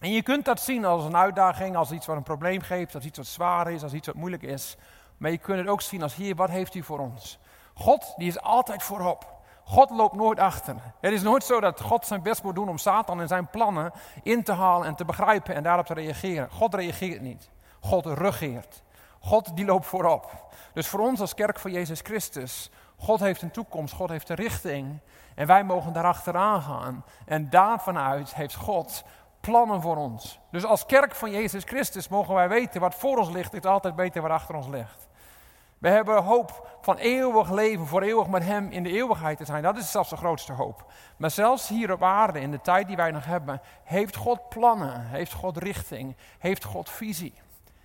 En 0.00 0.10
je 0.10 0.22
kunt 0.22 0.44
dat 0.44 0.60
zien 0.60 0.84
als 0.84 1.04
een 1.04 1.16
uitdaging, 1.16 1.76
als 1.76 1.90
iets 1.90 2.06
wat 2.06 2.16
een 2.16 2.22
probleem 2.22 2.60
geeft, 2.60 2.94
als 2.94 3.04
iets 3.04 3.18
wat 3.18 3.26
zwaar 3.26 3.72
is, 3.72 3.82
als 3.82 3.92
iets 3.92 4.06
wat 4.06 4.16
moeilijk 4.16 4.42
is. 4.42 4.76
Maar 5.16 5.30
je 5.30 5.38
kunt 5.38 5.58
het 5.58 5.68
ook 5.68 5.80
zien 5.80 6.02
als 6.02 6.14
hier, 6.14 6.34
wat 6.34 6.48
heeft 6.48 6.74
u 6.74 6.82
voor 6.82 6.98
ons? 6.98 7.38
God, 7.74 8.14
die 8.16 8.28
is 8.28 8.40
altijd 8.40 8.82
voorop. 8.82 9.32
God 9.64 9.90
loopt 9.90 10.14
nooit 10.14 10.38
achter. 10.38 10.76
Het 11.00 11.12
is 11.12 11.22
nooit 11.22 11.44
zo 11.44 11.60
dat 11.60 11.80
God 11.80 12.06
zijn 12.06 12.22
best 12.22 12.42
moet 12.42 12.54
doen 12.54 12.68
om 12.68 12.78
Satan 12.78 13.20
en 13.20 13.28
zijn 13.28 13.46
plannen 13.46 13.92
in 14.22 14.42
te 14.42 14.52
halen 14.52 14.86
en 14.86 14.94
te 14.94 15.04
begrijpen 15.04 15.54
en 15.54 15.62
daarop 15.62 15.86
te 15.86 15.94
reageren. 15.94 16.50
God 16.50 16.74
reageert 16.74 17.20
niet. 17.20 17.50
God 17.80 18.06
regeert. 18.06 18.82
God 19.20 19.56
die 19.56 19.64
loopt 19.64 19.86
voorop. 19.86 20.30
Dus 20.72 20.88
voor 20.88 21.00
ons 21.00 21.20
als 21.20 21.34
kerk 21.34 21.58
van 21.58 21.70
Jezus 21.70 22.00
Christus, 22.00 22.70
God 22.98 23.20
heeft 23.20 23.42
een 23.42 23.50
toekomst, 23.50 23.94
God 23.94 24.08
heeft 24.08 24.28
een 24.28 24.36
richting. 24.36 24.98
En 25.34 25.46
wij 25.46 25.64
mogen 25.64 25.92
daar 25.92 26.04
achteraan 26.04 26.62
gaan. 26.62 27.04
En 27.26 27.50
daarvanuit 27.50 28.34
heeft 28.34 28.54
God 28.54 29.04
plannen 29.40 29.80
voor 29.80 29.96
ons. 29.96 30.38
Dus 30.50 30.64
als 30.64 30.86
kerk 30.86 31.14
van 31.14 31.30
Jezus 31.30 31.64
Christus 31.64 32.08
mogen 32.08 32.34
wij 32.34 32.48
weten 32.48 32.80
wat 32.80 32.94
voor 32.94 33.18
ons 33.18 33.30
ligt, 33.30 33.54
is 33.54 33.64
altijd 33.64 33.96
beter 33.96 34.22
wat 34.22 34.30
achter 34.30 34.54
ons 34.54 34.68
ligt. 34.68 35.08
We 35.82 35.88
hebben 35.88 36.22
hoop 36.22 36.76
van 36.80 36.96
eeuwig 36.96 37.50
leven, 37.50 37.86
voor 37.86 38.02
eeuwig 38.02 38.26
met 38.26 38.44
Hem 38.44 38.70
in 38.70 38.82
de 38.82 38.90
eeuwigheid 38.90 39.38
te 39.38 39.44
zijn. 39.44 39.62
Dat 39.62 39.76
is 39.76 39.90
zelfs 39.90 40.10
de 40.10 40.16
grootste 40.16 40.52
hoop. 40.52 40.92
Maar 41.16 41.30
zelfs 41.30 41.68
hier 41.68 41.92
op 41.92 42.02
aarde, 42.02 42.40
in 42.40 42.50
de 42.50 42.60
tijd 42.60 42.86
die 42.86 42.96
wij 42.96 43.10
nog 43.10 43.24
hebben, 43.24 43.60
heeft 43.84 44.16
God 44.16 44.48
plannen, 44.48 45.06
heeft 45.06 45.32
God 45.32 45.56
richting, 45.56 46.16
heeft 46.38 46.64
God 46.64 46.90
visie. 46.90 47.34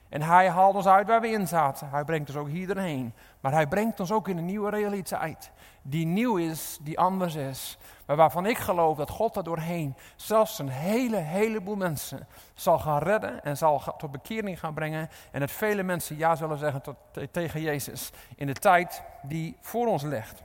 En 0.09 0.21
hij 0.21 0.49
haalt 0.49 0.75
ons 0.75 0.87
uit 0.87 1.07
waar 1.07 1.21
we 1.21 1.29
in 1.29 1.47
zaten. 1.47 1.89
Hij 1.89 2.03
brengt 2.03 2.29
ons 2.29 2.37
ook 2.37 2.49
hierheen. 2.49 3.13
Maar 3.39 3.51
hij 3.51 3.67
brengt 3.67 3.99
ons 3.99 4.11
ook 4.11 4.27
in 4.27 4.37
een 4.37 4.45
nieuwe 4.45 4.69
realiteit. 4.69 5.51
Die 5.81 6.05
nieuw 6.05 6.37
is, 6.37 6.77
die 6.81 6.99
anders 6.99 7.35
is. 7.35 7.77
Maar 8.07 8.15
waarvan 8.15 8.45
ik 8.45 8.57
geloof 8.57 8.97
dat 8.97 9.09
God 9.09 9.35
er 9.35 9.43
doorheen 9.43 9.95
zelfs 10.15 10.59
een 10.59 10.69
hele, 10.69 11.17
heleboel 11.17 11.75
mensen 11.75 12.27
zal 12.53 12.79
gaan 12.79 12.99
redden. 12.99 13.43
En 13.43 13.57
zal 13.57 13.81
tot 13.97 14.11
bekering 14.11 14.59
gaan 14.59 14.73
brengen. 14.73 15.09
En 15.31 15.39
dat 15.39 15.51
vele 15.51 15.83
mensen 15.83 16.17
ja 16.17 16.35
zullen 16.35 16.57
zeggen 16.57 16.81
tot, 16.81 16.95
tegen 17.31 17.61
Jezus. 17.61 18.11
In 18.35 18.47
de 18.47 18.53
tijd 18.53 19.03
die 19.21 19.57
voor 19.61 19.87
ons 19.87 20.03
ligt. 20.03 20.43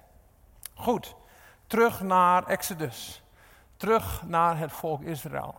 Goed, 0.75 1.15
terug 1.67 2.01
naar 2.01 2.47
Exodus. 2.47 3.23
Terug 3.77 4.23
naar 4.27 4.59
het 4.59 4.73
volk 4.73 5.03
Israël. 5.03 5.55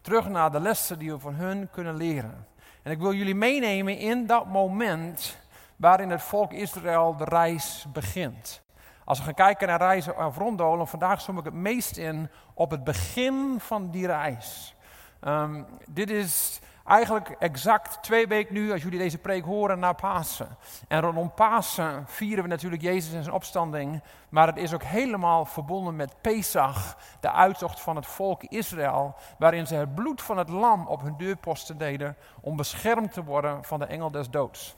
Terug 0.00 0.28
naar 0.28 0.50
de 0.50 0.60
lessen 0.60 0.98
die 0.98 1.12
we 1.12 1.18
van 1.18 1.34
hun 1.34 1.70
kunnen 1.70 1.96
leren. 1.96 2.46
En 2.82 2.90
ik 2.90 2.98
wil 2.98 3.12
jullie 3.12 3.34
meenemen 3.34 3.98
in 3.98 4.26
dat 4.26 4.46
moment 4.46 5.36
waarin 5.76 6.10
het 6.10 6.22
volk 6.22 6.52
Israël 6.52 7.16
de 7.16 7.24
reis 7.24 7.86
begint. 7.92 8.62
Als 9.04 9.18
we 9.18 9.24
gaan 9.24 9.34
kijken 9.34 9.68
naar 9.68 9.78
reizen 9.78 10.26
of 10.26 10.36
ronddolen, 10.36 10.86
vandaag 10.86 11.20
zoom 11.20 11.38
ik 11.38 11.44
het 11.44 11.54
meest 11.54 11.96
in 11.96 12.30
op 12.54 12.70
het 12.70 12.84
begin 12.84 13.54
van 13.58 13.90
die 13.90 14.06
reis. 14.06 14.74
Ehm, 15.20 15.62
dit 15.88 16.10
is 16.10 16.60
eigenlijk 16.84 17.28
exact 17.38 18.02
twee 18.02 18.26
weken 18.26 18.54
nu, 18.54 18.72
als 18.72 18.82
jullie 18.82 18.98
deze 18.98 19.18
preek 19.18 19.44
horen, 19.44 19.78
na 19.78 19.92
Pasen. 19.92 20.56
En 20.88 21.00
rondom 21.00 21.34
Pasen 21.34 22.04
vieren 22.06 22.44
we 22.44 22.50
natuurlijk 22.50 22.82
Jezus 22.82 23.14
en 23.14 23.22
zijn 23.22 23.34
opstanding. 23.34 24.02
Maar 24.28 24.46
het 24.46 24.56
is 24.56 24.74
ook 24.74 24.82
helemaal 24.82 25.44
verbonden 25.44 25.96
met 25.96 26.14
Pesach, 26.20 26.96
de 27.20 27.32
uittocht 27.32 27.80
van 27.80 27.96
het 27.96 28.06
volk 28.06 28.42
Israël. 28.42 29.14
Waarin 29.38 29.66
ze 29.66 29.74
het 29.74 29.94
bloed 29.94 30.22
van 30.22 30.38
het 30.38 30.48
lam 30.48 30.86
op 30.86 31.02
hun 31.02 31.16
deurposten 31.16 31.78
deden 31.78 32.16
om 32.40 32.56
beschermd 32.56 33.12
te 33.12 33.24
worden 33.24 33.64
van 33.64 33.78
de 33.78 33.86
engel 33.86 34.10
des 34.10 34.30
doods. 34.30 34.76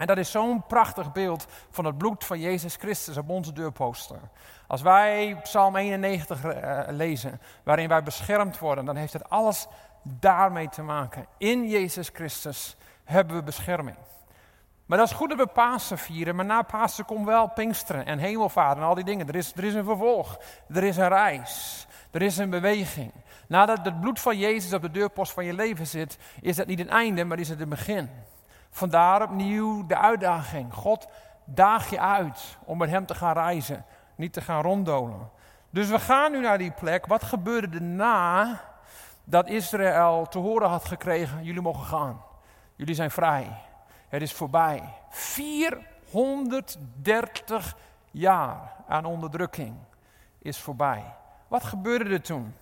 En 0.00 0.06
dat 0.06 0.18
is 0.18 0.30
zo'n 0.30 0.66
prachtig 0.66 1.12
beeld 1.12 1.46
van 1.70 1.84
het 1.84 1.98
bloed 1.98 2.24
van 2.24 2.40
Jezus 2.40 2.76
Christus 2.76 3.16
op 3.16 3.30
onze 3.30 3.52
deurposter. 3.52 4.18
Als 4.66 4.82
wij 4.82 5.36
Psalm 5.42 5.76
91 5.76 6.44
uh, 6.44 6.78
eh, 6.78 6.88
lezen, 6.88 7.40
waarin 7.62 7.88
wij 7.88 8.02
beschermd 8.02 8.58
worden, 8.58 8.84
dan 8.84 8.96
heeft 8.96 9.12
het 9.12 9.30
alles 9.30 9.66
daarmee 10.02 10.68
te 10.68 10.82
maken. 10.82 11.26
In 11.38 11.68
Jezus 11.68 12.10
Christus 12.12 12.76
hebben 13.04 13.36
we 13.36 13.42
bescherming. 13.42 13.96
Maar 14.86 14.98
dat 14.98 15.10
is 15.10 15.16
goed 15.16 15.28
dat 15.28 15.38
we 15.38 15.46
Pasen 15.46 15.98
vieren, 15.98 16.36
maar 16.36 16.44
na 16.44 16.62
Pasen 16.62 17.04
komt 17.04 17.26
wel 17.26 17.48
Pinksteren 17.48 18.06
en 18.06 18.18
Hemelvaart 18.18 18.76
en 18.76 18.82
al 18.82 18.94
die 18.94 19.04
dingen. 19.04 19.28
Er 19.28 19.36
is, 19.36 19.52
er 19.56 19.64
is 19.64 19.74
een 19.74 19.84
vervolg, 19.84 20.38
er 20.68 20.84
is 20.84 20.96
een 20.96 21.08
reis, 21.08 21.86
er 22.10 22.22
is 22.22 22.36
een 22.36 22.50
beweging. 22.50 23.12
Nadat 23.46 23.84
het 23.84 24.00
bloed 24.00 24.20
van 24.20 24.38
Jezus 24.38 24.72
op 24.72 24.82
de 24.82 24.90
deurpost 24.90 25.32
van 25.32 25.44
je 25.44 25.52
leven 25.52 25.86
zit, 25.86 26.18
is 26.40 26.56
dat 26.56 26.66
niet 26.66 26.80
een 26.80 26.90
einde, 26.90 27.24
maar 27.24 27.38
is 27.38 27.48
het 27.48 27.60
een 27.60 27.68
begin. 27.68 28.10
Vandaar 28.70 29.22
opnieuw 29.22 29.86
de 29.86 29.96
uitdaging. 29.96 30.74
God 30.74 31.08
daag 31.44 31.90
je 31.90 32.00
uit 32.00 32.58
om 32.64 32.78
met 32.78 32.90
hem 32.90 33.06
te 33.06 33.14
gaan 33.14 33.32
reizen, 33.32 33.84
niet 34.14 34.32
te 34.32 34.40
gaan 34.40 34.62
ronddolen. 34.62 35.30
Dus 35.70 35.88
we 35.88 35.98
gaan 35.98 36.32
nu 36.32 36.40
naar 36.40 36.58
die 36.58 36.70
plek. 36.70 37.06
Wat 37.06 37.22
gebeurde 37.22 37.76
er 37.76 37.82
na 37.82 38.60
dat 39.24 39.48
Israël 39.48 40.26
te 40.26 40.38
horen 40.38 40.68
had 40.68 40.84
gekregen, 40.84 41.44
jullie 41.44 41.62
mogen 41.62 41.84
gaan. 41.84 42.22
Jullie 42.76 42.94
zijn 42.94 43.10
vrij. 43.10 43.50
Het 44.08 44.22
is 44.22 44.32
voorbij. 44.32 44.82
430 45.08 47.76
jaar 48.10 48.72
aan 48.88 49.04
onderdrukking 49.04 49.74
is 50.38 50.58
voorbij. 50.58 51.14
Wat 51.48 51.64
gebeurde 51.64 52.10
er 52.10 52.22
toen? 52.22 52.54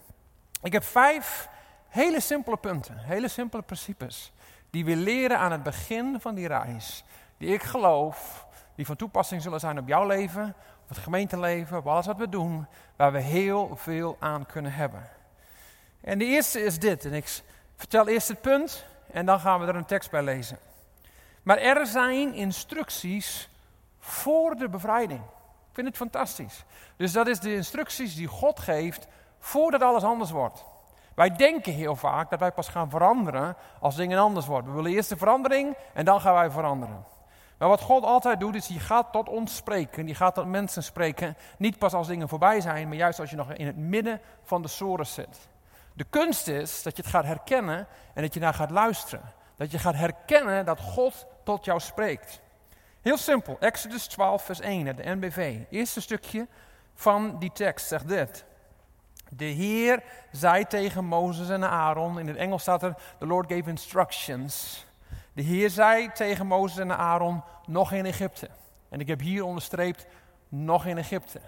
Ik 0.62 0.72
heb 0.72 0.84
vijf 0.84 1.48
hele 1.88 2.20
simpele 2.20 2.56
punten, 2.56 2.98
hele 2.98 3.28
simpele 3.28 3.62
principes, 3.62 4.32
die 4.70 4.84
we 4.84 4.96
leren 4.96 5.38
aan 5.38 5.52
het 5.52 5.62
begin 5.62 6.20
van 6.20 6.34
die 6.34 6.46
reis. 6.46 7.04
Die 7.37 7.52
ik 7.52 7.62
geloof, 7.62 8.46
die 8.75 8.87
van 8.87 8.96
toepassing 8.96 9.42
zullen 9.42 9.60
zijn 9.60 9.78
op 9.78 9.88
jouw 9.88 10.06
leven, 10.06 10.54
op 10.82 10.88
het 10.88 10.98
gemeenteleven, 10.98 11.76
op 11.76 11.87
alles 11.87 12.06
wat 12.06 12.16
we 12.16 12.28
doen, 12.28 12.66
waar 12.96 13.12
we 13.12 13.20
heel 13.20 13.76
veel 13.76 14.16
aan 14.18 14.46
kunnen 14.46 14.72
hebben. 14.72 15.08
En 16.00 16.18
de 16.18 16.25
eerste 16.25 16.60
is 16.60 16.78
dit. 16.78 17.04
En 17.04 17.12
ik 17.12 17.42
vertel 17.76 18.08
eerst 18.08 18.28
het 18.28 18.40
punt 18.40 18.87
en 19.12 19.26
dan 19.26 19.40
gaan 19.40 19.60
we 19.60 19.66
er 19.66 19.76
een 19.76 19.84
tekst 19.84 20.10
bij 20.10 20.22
lezen. 20.22 20.58
Maar 21.42 21.58
er 21.58 21.87
zijn 21.87 22.34
instructies 22.34 23.48
voor 23.98 24.54
de 24.54 24.68
bevrijding. 24.68 25.20
Ik 25.20 25.75
vind 25.75 25.87
het 25.87 25.96
fantastisch. 25.96 26.64
Dus 26.96 27.12
dat 27.12 27.26
is 27.26 27.40
de 27.40 27.54
instructies 27.54 28.14
die 28.14 28.26
God 28.26 28.60
geeft 28.60 29.06
voordat 29.38 29.82
alles 29.82 30.02
anders 30.02 30.30
wordt. 30.30 30.64
Wij 31.18 31.37
denken 31.37 31.72
heel 31.72 31.96
vaak 31.96 32.30
dat 32.30 32.40
wij 32.40 32.52
pas 32.52 32.68
gaan 32.68 32.90
veranderen 32.90 33.56
als 33.80 33.96
dingen 33.96 34.18
anders 34.18 34.46
worden. 34.46 34.70
We 34.70 34.76
willen 34.76 34.92
eerst 34.96 35.08
de 35.08 35.16
verandering 35.16 35.76
en 35.94 36.04
dan 36.04 36.20
gaan 36.20 36.34
wij 36.34 36.50
veranderen. 36.50 37.04
Maar 37.58 37.68
wat 37.68 37.80
God 37.80 38.04
altijd 38.04 38.40
doet, 38.40 38.54
is 38.54 38.66
hij 38.66 38.78
gaat 38.78 39.12
tot 39.12 39.28
ons 39.28 39.56
spreken. 39.56 40.06
Die 40.06 40.14
gaat 40.14 40.34
tot 40.34 40.46
mensen 40.46 40.82
spreken. 40.82 41.37
Niet 41.56 41.78
pas 41.78 41.94
als 41.94 42.06
dingen 42.06 42.28
voorbij 42.28 42.60
zijn, 42.60 42.88
maar 42.88 42.96
juist 42.96 43.20
als 43.20 43.30
je 43.30 43.37
nog 43.37 43.52
in 43.52 43.66
het 43.66 43.76
midden 43.76 44.20
van 44.42 44.62
de 44.62 44.68
soren 44.68 45.06
zit. 45.06 45.48
De 45.92 46.04
kunst 46.10 46.48
is 46.48 46.82
dat 46.82 46.96
je 46.96 47.02
het 47.02 47.10
gaat 47.10 47.25
herkennen 47.25 47.87
en 48.14 48.22
dat 48.22 48.34
je 48.34 48.40
naar 48.40 48.54
gaat 48.54 48.70
luisteren. 48.70 49.32
Dat 49.56 49.70
je 49.70 49.78
gaat 49.78 49.94
herkennen 49.94 50.64
dat 50.64 50.80
God 50.80 51.26
tot 51.44 51.64
jou 51.64 51.80
spreekt. 51.80 52.40
Heel 53.02 53.18
simpel, 53.18 53.56
Exodus 53.60 54.06
12, 54.06 54.42
vers 54.42 54.60
1 54.60 54.96
de 54.96 55.14
NBV. 55.14 55.58
Eerste 55.70 56.00
stukje 56.00 56.46
van 56.94 57.38
die 57.38 57.52
tekst 57.52 57.87
zegt 57.87 58.08
dit. 58.08 58.46
De 59.30 59.44
Heer 59.44 60.02
zei 60.32 60.64
tegen 60.64 61.04
Mozes 61.04 61.49
en 61.49 61.70
Aaron, 61.70 62.18
in 62.18 62.26
het 62.26 62.37
Engels 62.37 62.62
staat 62.62 62.82
er, 62.82 62.94
the 63.18 63.26
Lord 63.26 63.52
gave 63.52 63.70
instructions. 63.70 64.87
De 65.32 65.42
Heer 65.42 65.70
zei 65.70 66.12
tegen 66.12 66.47
Mozes 66.47 66.78
en 66.78 66.99
Aaron, 66.99 67.42
nog 67.66 67.92
in 67.92 68.06
Egypte. 68.06 68.49
En 68.88 69.00
ik 69.00 69.06
heb 69.06 69.20
hier 69.20 69.44
onderstreept, 69.44 70.06
nog 70.49 70.87
in 70.87 70.99
Egypte. 70.99 71.38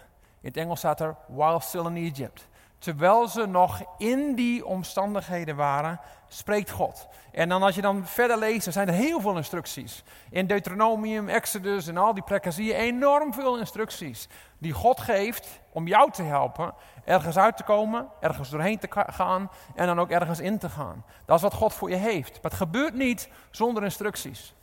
In 0.41 0.49
het 0.49 0.57
Engels 0.57 0.79
staat 0.79 1.01
er, 1.01 1.17
while 1.27 1.61
still 1.61 1.87
in 1.87 1.97
Egypt 1.97 2.49
terwijl 2.81 3.29
ze 3.29 3.47
nog 3.47 3.83
in 3.99 4.35
die 4.35 4.67
omstandigheden 4.67 5.57
waren, 5.57 6.01
spreekt 6.33 6.71
God. 6.71 7.09
En 7.33 7.49
dan 7.49 7.63
als 7.63 7.75
je 7.75 7.81
dan 7.81 8.07
verder 8.07 8.39
leest, 8.39 8.65
dan 8.65 8.73
zijn 8.73 8.89
er 8.89 8.95
heel 8.95 9.21
veel 9.21 9.37
instructies. 9.37 10.03
In 10.31 10.47
Deuteronomium, 10.47 11.29
Exodus 11.29 11.87
en 11.87 11.97
al 11.97 12.15
die 12.15 12.23
plekken 12.23 12.53
zie 12.53 12.65
je 12.65 12.75
enorm 12.75 13.35
veel 13.35 13.59
instructies 13.59 14.29
die 14.59 14.73
God 14.73 15.01
geeft 15.01 15.61
om 15.73 15.87
jou 15.87 16.11
te 16.11 16.23
helpen 16.23 16.75
ergens 17.05 17.39
uit 17.39 17.57
te 17.57 17.63
komen, 17.63 18.09
ergens 18.21 18.51
doorheen 18.51 18.79
te 18.79 18.89
gaan 18.91 19.51
en 19.75 19.87
dan 19.87 20.01
ook 20.01 20.11
ergens 20.11 20.41
in 20.41 20.59
te 20.59 20.69
gaan. 20.69 21.05
Dat 21.25 21.37
is 21.37 21.43
wat 21.43 21.55
God 21.55 21.75
voor 21.75 21.91
je 21.91 21.97
heeft. 21.97 22.33
Maar 22.33 22.51
het 22.51 22.61
gebeurt 22.61 22.95
niet 22.95 23.29
zonder 23.51 23.85
instructies. 23.85 24.55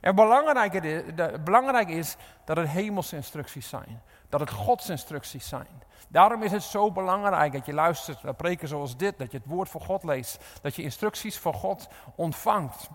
En 0.00 0.14
belangrijk 0.14 0.72
is, 0.72 1.02
belangrijk 1.44 1.88
is 1.88 2.16
dat 2.44 2.56
het 2.56 2.68
hemelse 2.68 3.16
instructies 3.16 3.68
zijn. 3.68 4.02
Dat 4.28 4.40
het 4.40 4.50
Gods 4.50 4.88
instructies 4.88 5.48
zijn. 5.48 5.82
Daarom 6.08 6.42
is 6.42 6.52
het 6.52 6.62
zo 6.62 6.92
belangrijk 6.92 7.52
dat 7.52 7.66
je 7.66 7.72
luistert 7.72 8.22
naar 8.22 8.34
preken 8.34 8.68
zoals 8.68 8.96
dit, 8.96 9.18
dat 9.18 9.30
je 9.30 9.38
het 9.38 9.46
woord 9.46 9.68
van 9.68 9.80
God 9.80 10.02
leest, 10.02 10.44
dat 10.62 10.76
je 10.76 10.82
instructies 10.82 11.38
van 11.38 11.54
God 11.54 11.88
ontvangt. 12.14 12.88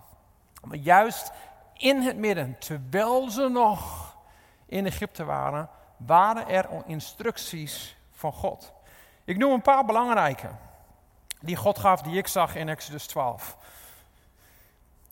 Maar 0.63 0.77
juist 0.77 1.31
in 1.73 2.01
het 2.01 2.17
midden, 2.17 2.55
terwijl 2.59 3.29
ze 3.29 3.47
nog 3.49 4.11
in 4.65 4.85
Egypte 4.85 5.23
waren, 5.23 5.69
waren 5.97 6.47
er 6.47 6.67
instructies 6.85 7.97
van 8.11 8.33
God. 8.33 8.73
Ik 9.23 9.37
noem 9.37 9.51
een 9.51 9.61
paar 9.61 9.85
belangrijke 9.85 10.49
die 11.43 11.55
God 11.55 11.79
gaf, 11.79 12.01
die 12.01 12.17
ik 12.17 12.27
zag 12.27 12.55
in 12.55 12.69
Exodus 12.69 13.05
12. 13.05 13.57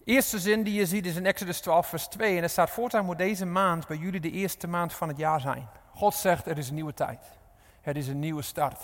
eerste 0.04 0.40
zin 0.40 0.64
die 0.64 0.74
je 0.74 0.86
ziet 0.86 1.06
is 1.06 1.16
in 1.16 1.26
Exodus 1.26 1.60
12, 1.60 1.88
vers 1.88 2.08
2. 2.08 2.38
En 2.38 2.44
er 2.44 2.50
staat: 2.50 2.70
Voortaan 2.70 3.06
moet 3.06 3.18
deze 3.18 3.46
maand 3.46 3.88
bij 3.88 3.98
jullie 3.98 4.20
de 4.20 4.32
eerste 4.32 4.68
maand 4.68 4.94
van 4.94 5.08
het 5.08 5.18
jaar 5.18 5.40
zijn. 5.40 5.70
God 5.96 6.14
zegt: 6.14 6.48
Er 6.48 6.58
is 6.58 6.70
een 6.70 6.76
nieuwe 6.76 6.94
tijd. 6.94 7.40
Het 7.82 7.96
is 7.96 8.08
een 8.08 8.20
nieuwe 8.20 8.42
start. 8.42 8.80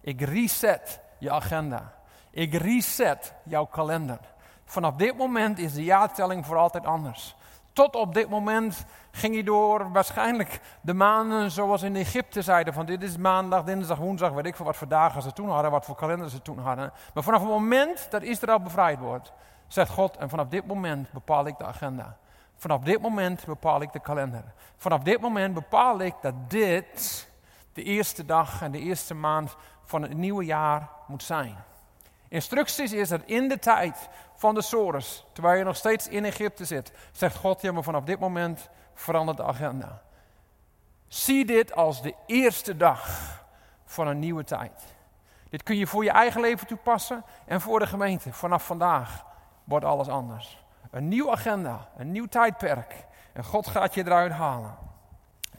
Ik 0.00 0.20
reset 0.20 1.00
je 1.18 1.30
agenda. 1.30 1.92
Ik 2.30 2.54
reset 2.54 3.34
jouw 3.44 3.64
kalender. 3.64 4.18
Vanaf 4.64 4.94
dit 4.94 5.16
moment 5.16 5.58
is 5.58 5.72
de 5.72 5.84
jaartelling 5.84 6.46
voor 6.46 6.56
altijd 6.56 6.86
anders. 6.86 7.36
Tot 7.72 7.96
op 7.96 8.14
dit 8.14 8.28
moment 8.28 8.84
ging 9.10 9.34
je 9.34 9.44
door 9.44 9.92
waarschijnlijk 9.92 10.60
de 10.80 10.94
maanden 10.94 11.50
zoals 11.50 11.82
in 11.82 11.96
Egypte 11.96 12.42
zeiden: 12.42 12.74
van 12.74 12.86
dit 12.86 13.02
is 13.02 13.16
maandag, 13.16 13.64
dinsdag, 13.64 13.98
woensdag, 13.98 14.32
weet 14.32 14.46
ik 14.46 14.56
veel 14.56 14.64
wat 14.64 14.76
voor 14.76 14.88
dagen 14.88 15.22
ze 15.22 15.32
toen 15.32 15.50
hadden, 15.50 15.70
wat 15.70 15.84
voor 15.84 15.94
kalender 15.94 16.30
ze 16.30 16.42
toen 16.42 16.58
hadden. 16.58 16.92
Maar 17.14 17.22
vanaf 17.22 17.40
het 17.40 17.50
moment 17.50 18.06
dat 18.10 18.22
Israël 18.22 18.60
bevrijd 18.60 18.98
wordt, 18.98 19.32
zegt 19.66 19.90
God: 19.90 20.16
en 20.16 20.28
vanaf 20.28 20.48
dit 20.48 20.66
moment 20.66 21.12
bepaal 21.12 21.46
ik 21.46 21.58
de 21.58 21.64
agenda. 21.64 22.16
Vanaf 22.56 22.80
dit 22.80 23.00
moment 23.00 23.44
bepaal 23.44 23.80
ik 23.80 23.92
de 23.92 24.00
kalender. 24.00 24.44
Vanaf 24.76 25.02
dit 25.02 25.20
moment 25.20 25.54
bepaal 25.54 26.00
ik 26.00 26.14
dat 26.20 26.34
dit 26.50 27.30
de 27.72 27.82
eerste 27.82 28.24
dag 28.24 28.62
en 28.62 28.70
de 28.70 28.78
eerste 28.78 29.14
maand 29.14 29.56
van 29.84 30.02
het 30.02 30.14
nieuwe 30.14 30.44
jaar 30.44 30.88
moet 31.06 31.22
zijn. 31.22 31.56
Instructies 32.28 32.92
is 32.92 33.08
dat 33.08 33.22
in 33.24 33.48
de 33.48 33.58
tijd 33.58 34.08
van 34.34 34.54
de 34.54 34.62
Sores, 34.62 35.24
terwijl 35.32 35.58
je 35.58 35.64
nog 35.64 35.76
steeds 35.76 36.08
in 36.08 36.24
Egypte 36.24 36.64
zit, 36.64 36.92
zegt 37.12 37.36
God, 37.36 37.60
ja 37.60 37.72
maar 37.72 37.82
vanaf 37.82 38.04
dit 38.04 38.18
moment 38.18 38.68
verandert 38.94 39.36
de 39.36 39.44
agenda. 39.44 40.02
Zie 41.08 41.44
dit 41.44 41.74
als 41.74 42.02
de 42.02 42.14
eerste 42.26 42.76
dag 42.76 43.30
van 43.84 44.06
een 44.06 44.18
nieuwe 44.18 44.44
tijd. 44.44 44.94
Dit 45.48 45.62
kun 45.62 45.76
je 45.76 45.86
voor 45.86 46.04
je 46.04 46.10
eigen 46.10 46.40
leven 46.40 46.66
toepassen 46.66 47.24
en 47.46 47.60
voor 47.60 47.78
de 47.78 47.86
gemeente. 47.86 48.32
Vanaf 48.32 48.66
vandaag 48.66 49.24
wordt 49.64 49.84
alles 49.84 50.08
anders. 50.08 50.64
Een 50.90 51.08
nieuwe 51.08 51.30
agenda, 51.30 51.88
een 51.96 52.12
nieuw 52.12 52.26
tijdperk. 52.26 53.06
En 53.32 53.44
God 53.44 53.66
gaat 53.66 53.94
je 53.94 54.00
eruit 54.00 54.32
halen 54.32 54.76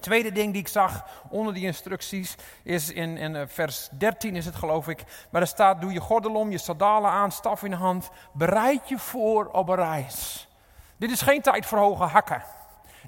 tweede 0.03 0.31
ding 0.31 0.51
die 0.51 0.62
ik 0.62 0.67
zag 0.67 1.05
onder 1.29 1.53
die 1.53 1.65
instructies 1.65 2.36
is 2.63 2.91
in, 2.91 3.17
in 3.17 3.36
eh, 3.36 3.43
vers 3.48 3.89
13 3.91 4.36
is 4.36 4.45
het 4.45 4.55
geloof 4.55 4.88
ik. 4.88 5.03
Maar 5.29 5.41
er 5.41 5.48
staat, 5.48 5.81
doe 5.81 5.91
je 5.91 6.00
gordel 6.00 6.36
om, 6.36 6.51
je 6.51 6.57
sandalen 6.57 7.12
aan, 7.12 7.31
staf 7.31 7.63
in 7.63 7.69
de 7.69 7.77
hand. 7.77 8.10
Bereid 8.33 8.89
je 8.89 8.98
voor 8.98 9.45
op 9.45 9.69
een 9.69 9.75
reis. 9.75 10.48
Dit 10.98 11.12
is 11.12 11.22
geen 11.22 11.41
tijd 11.41 11.65
voor 11.65 11.77
hoge 11.77 12.03
hakken. 12.03 12.43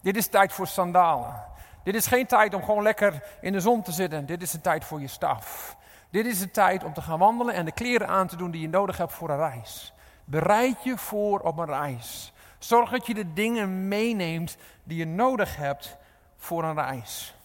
Dit 0.01 0.15
is 0.15 0.27
tijd 0.27 0.53
voor 0.53 0.67
sandalen. 0.67 1.43
Dit 1.83 1.95
is 1.95 2.07
geen 2.07 2.25
tijd 2.25 2.53
om 2.53 2.63
gewoon 2.63 2.83
lekker 2.83 3.23
in 3.41 3.51
de 3.51 3.59
zon 3.59 3.81
te 3.81 3.91
zitten. 3.91 4.25
Dit 4.25 4.41
is 4.41 4.53
een 4.53 4.61
tijd 4.61 4.85
voor 4.85 5.01
je 5.01 5.07
staf. 5.07 5.75
Dit 6.09 6.25
is 6.25 6.39
de 6.39 6.51
tijd 6.51 6.83
om 6.83 6.93
te 6.93 7.01
gaan 7.01 7.19
wandelen 7.19 7.53
en 7.53 7.65
de 7.65 7.71
kleren 7.71 8.07
aan 8.07 8.27
te 8.27 8.35
doen 8.35 8.51
die 8.51 8.61
je 8.61 8.69
nodig 8.69 8.97
hebt 8.97 9.13
voor 9.13 9.29
een 9.29 9.37
reis. 9.37 9.93
Bereid 10.25 10.83
je 10.83 10.97
voor 10.97 11.39
op 11.39 11.57
een 11.57 11.65
reis. 11.65 12.33
Zorg 12.59 12.89
dat 12.89 13.07
je 13.07 13.13
de 13.13 13.33
dingen 13.33 13.87
meeneemt 13.87 14.57
die 14.83 14.97
je 14.97 15.05
nodig 15.05 15.55
hebt 15.55 15.97
voor 16.45 16.63
een 16.63 16.75
reis. 16.75 17.35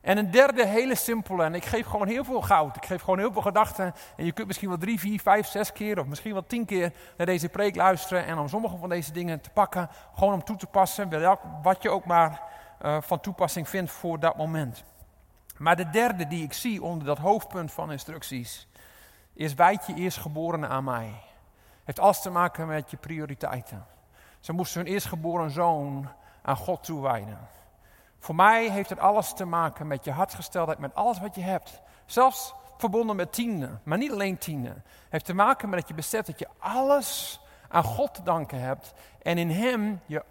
En 0.00 0.18
een 0.18 0.30
derde 0.30 0.66
hele 0.66 0.94
simpele, 0.94 1.44
en 1.44 1.54
ik 1.54 1.64
geef 1.64 1.86
gewoon 1.86 2.06
heel 2.06 2.24
veel 2.24 2.42
goud. 2.42 2.76
Ik 2.76 2.86
geef 2.86 3.00
gewoon 3.00 3.18
heel 3.18 3.32
veel 3.32 3.42
gedachten. 3.42 3.94
En 4.16 4.24
je 4.24 4.32
kunt 4.32 4.46
misschien 4.46 4.68
wel 4.68 4.78
drie, 4.78 5.00
vier, 5.00 5.20
vijf, 5.20 5.46
zes 5.46 5.72
keer 5.72 6.00
of 6.00 6.06
misschien 6.06 6.32
wel 6.32 6.46
tien 6.46 6.64
keer 6.64 6.92
naar 7.16 7.26
deze 7.26 7.48
preek 7.48 7.76
luisteren. 7.76 8.26
En 8.26 8.38
om 8.38 8.48
sommige 8.48 8.76
van 8.76 8.88
deze 8.88 9.12
dingen 9.12 9.40
te 9.40 9.50
pakken, 9.50 9.88
gewoon 10.14 10.34
om 10.34 10.44
toe 10.44 10.56
te 10.56 10.66
passen. 10.66 11.38
Wat 11.62 11.82
je 11.82 11.90
ook 11.90 12.04
maar 12.04 12.40
uh, 12.82 12.96
van 13.00 13.20
toepassing 13.20 13.68
vindt 13.68 13.90
voor 13.90 14.20
dat 14.20 14.36
moment. 14.36 14.84
Maar 15.56 15.76
de 15.76 15.90
derde 15.90 16.26
die 16.26 16.42
ik 16.42 16.52
zie 16.52 16.82
onder 16.82 17.06
dat 17.06 17.18
hoofdpunt 17.18 17.72
van 17.72 17.92
instructies, 17.92 18.68
is 19.32 19.54
wijd 19.54 19.86
je 19.86 19.94
eerstgeborene 19.94 20.66
aan 20.66 20.84
mij. 20.84 21.12
Heeft 21.84 22.00
alles 22.00 22.20
te 22.20 22.30
maken 22.30 22.66
met 22.66 22.90
je 22.90 22.96
prioriteiten. 22.96 23.86
Ze 24.40 24.52
moesten 24.52 24.82
hun 24.82 24.92
eerstgeboren 24.92 25.50
zoon 25.50 26.08
aan 26.42 26.56
God 26.56 26.84
toewijden. 26.84 27.38
Voor 28.26 28.34
mij 28.34 28.70
heeft 28.70 28.90
het 28.90 28.98
alles 28.98 29.32
te 29.32 29.44
maken 29.44 29.86
met 29.86 30.04
je 30.04 30.10
hartsgesteldheid, 30.10 30.78
met 30.78 30.94
alles 30.94 31.20
wat 31.20 31.34
je 31.34 31.40
hebt. 31.40 31.80
Zelfs 32.06 32.54
verbonden 32.76 33.16
met 33.16 33.32
tienden, 33.32 33.80
maar 33.84 33.98
niet 33.98 34.12
alleen 34.12 34.38
tienden. 34.38 34.84
Heeft 35.08 35.24
te 35.24 35.34
maken 35.34 35.68
met 35.68 35.78
dat 35.78 35.88
je 35.88 35.94
beseft 35.94 36.26
dat 36.26 36.38
je 36.38 36.48
alles 36.58 37.40
aan 37.68 37.82
God 37.84 38.14
te 38.14 38.22
danken 38.22 38.60
hebt. 38.60 38.92
En 39.22 39.38
in 39.38 39.50
Hem, 39.50 40.00
je, 40.06 40.24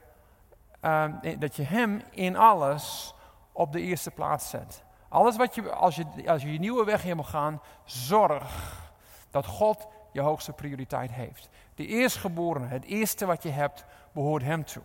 uh, 0.81 1.05
dat 1.39 1.55
je 1.55 1.63
Hem 1.63 2.01
in 2.09 2.37
alles 2.37 3.13
op 3.51 3.71
de 3.71 3.81
eerste 3.81 4.11
plaats 4.11 4.49
zet. 4.49 4.83
Alles 5.09 5.35
wat 5.35 5.55
je, 5.55 5.71
als 5.71 5.95
je, 5.95 6.05
als 6.25 6.41
je 6.41 6.51
je 6.53 6.59
nieuwe 6.59 6.83
weg 6.83 7.01
helemaal 7.01 7.23
gaan, 7.23 7.61
zorg 7.83 8.81
dat 9.29 9.45
God 9.45 9.87
je 10.11 10.21
hoogste 10.21 10.53
prioriteit 10.53 11.11
heeft. 11.11 11.49
De 11.75 11.85
eerstgeborene, 11.85 12.67
het 12.67 12.85
eerste 12.85 13.25
wat 13.25 13.43
je 13.43 13.49
hebt, 13.49 13.85
behoort 14.11 14.43
Hem 14.43 14.65
toe. 14.65 14.83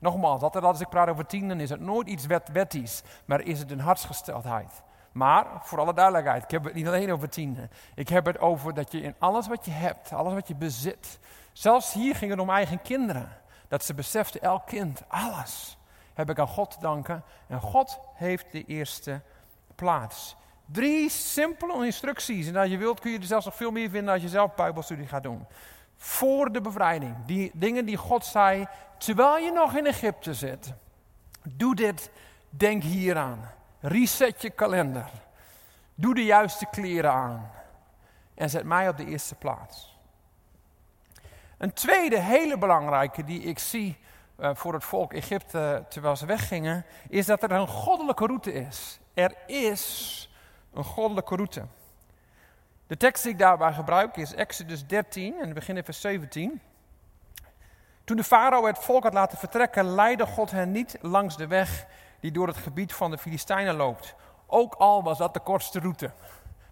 Nogmaals, 0.00 0.42
altijd 0.42 0.64
als 0.64 0.80
ik 0.80 0.88
praat 0.88 1.08
over 1.08 1.26
tienden 1.26 1.60
is 1.60 1.70
het 1.70 1.80
nooit 1.80 2.08
iets 2.08 2.26
wet 2.26 2.48
wetties, 2.52 3.02
maar 3.24 3.40
is 3.40 3.58
het 3.58 3.70
een 3.70 3.80
hartsgesteldheid. 3.80 4.82
Maar, 5.12 5.46
voor 5.62 5.78
alle 5.78 5.94
duidelijkheid, 5.94 6.42
ik 6.42 6.50
heb 6.50 6.64
het 6.64 6.74
niet 6.74 6.86
alleen 6.86 7.12
over 7.12 7.28
tienden. 7.28 7.70
Ik 7.94 8.08
heb 8.08 8.26
het 8.26 8.38
over 8.38 8.74
dat 8.74 8.92
je 8.92 9.00
in 9.00 9.14
alles 9.18 9.48
wat 9.48 9.64
je 9.64 9.70
hebt, 9.70 10.12
alles 10.12 10.32
wat 10.32 10.48
je 10.48 10.54
bezit, 10.54 11.18
zelfs 11.52 11.92
hier 11.92 12.14
ging 12.14 12.30
het 12.30 12.40
om 12.40 12.50
eigen 12.50 12.82
kinderen. 12.82 13.28
Dat 13.68 13.84
ze 13.84 13.94
beseften, 13.94 14.40
elk 14.40 14.66
kind, 14.66 15.02
alles 15.08 15.78
heb 16.14 16.30
ik 16.30 16.38
aan 16.38 16.48
God 16.48 16.70
te 16.70 16.80
danken. 16.80 17.22
En 17.46 17.60
God 17.60 17.98
heeft 18.14 18.52
de 18.52 18.64
eerste 18.64 19.20
plaats. 19.74 20.36
Drie 20.66 21.10
simpele 21.10 21.84
instructies. 21.84 22.46
En 22.46 22.56
als 22.56 22.68
je 22.68 22.76
wilt 22.78 23.00
kun 23.00 23.10
je 23.10 23.18
er 23.18 23.24
zelfs 23.24 23.44
nog 23.44 23.54
veel 23.54 23.70
meer 23.70 23.90
vinden 23.90 24.12
als 24.12 24.22
je 24.22 24.28
zelf 24.28 24.54
Bijbelstudie 24.54 25.06
gaat 25.06 25.22
doen. 25.22 25.46
Voor 26.02 26.52
de 26.52 26.60
bevrijding. 26.60 27.16
Die 27.26 27.50
dingen 27.54 27.84
die 27.84 27.96
God 27.96 28.24
zei 28.24 28.66
terwijl 28.98 29.44
je 29.44 29.52
nog 29.52 29.76
in 29.76 29.86
Egypte 29.86 30.34
zit. 30.34 30.72
Doe 31.42 31.74
dit, 31.74 32.10
denk 32.48 32.82
hieraan. 32.82 33.50
Reset 33.80 34.42
je 34.42 34.50
kalender. 34.50 35.10
Doe 35.94 36.14
de 36.14 36.24
juiste 36.24 36.66
kleren 36.70 37.12
aan. 37.12 37.50
En 38.34 38.50
zet 38.50 38.64
mij 38.64 38.88
op 38.88 38.96
de 38.96 39.04
eerste 39.04 39.34
plaats. 39.34 39.98
Een 41.58 41.72
tweede 41.72 42.20
hele 42.20 42.58
belangrijke 42.58 43.24
die 43.24 43.42
ik 43.42 43.58
zie 43.58 43.98
uh, 44.38 44.50
voor 44.54 44.72
het 44.72 44.84
volk 44.84 45.12
Egypte 45.12 45.84
terwijl 45.88 46.16
ze 46.16 46.26
weggingen, 46.26 46.84
is 47.08 47.26
dat 47.26 47.42
er 47.42 47.50
een 47.50 47.68
goddelijke 47.68 48.26
route 48.26 48.52
is. 48.52 49.00
Er 49.14 49.34
is 49.46 50.30
een 50.72 50.84
goddelijke 50.84 51.36
route. 51.36 51.66
De 52.90 52.96
tekst 52.96 53.22
die 53.22 53.32
ik 53.32 53.38
daarbij 53.38 53.72
gebruik 53.72 54.16
is 54.16 54.34
Exodus 54.34 54.86
13 54.86 55.40
en 55.40 55.48
we 55.48 55.54
beginnen 55.54 55.84
vers 55.84 56.00
17. 56.00 56.60
Toen 58.04 58.16
de 58.16 58.24
farao 58.24 58.66
het 58.66 58.78
volk 58.78 59.02
had 59.02 59.12
laten 59.12 59.38
vertrekken, 59.38 59.84
leidde 59.84 60.26
God 60.26 60.50
hen 60.50 60.70
niet 60.70 60.98
langs 61.00 61.36
de 61.36 61.46
weg 61.46 61.86
die 62.20 62.32
door 62.32 62.46
het 62.46 62.56
gebied 62.56 62.94
van 62.94 63.10
de 63.10 63.18
Filistijnen 63.18 63.74
loopt. 63.74 64.14
Ook 64.46 64.74
al 64.74 65.02
was 65.02 65.18
dat 65.18 65.34
de 65.34 65.40
kortste 65.40 65.80
route. 65.80 66.10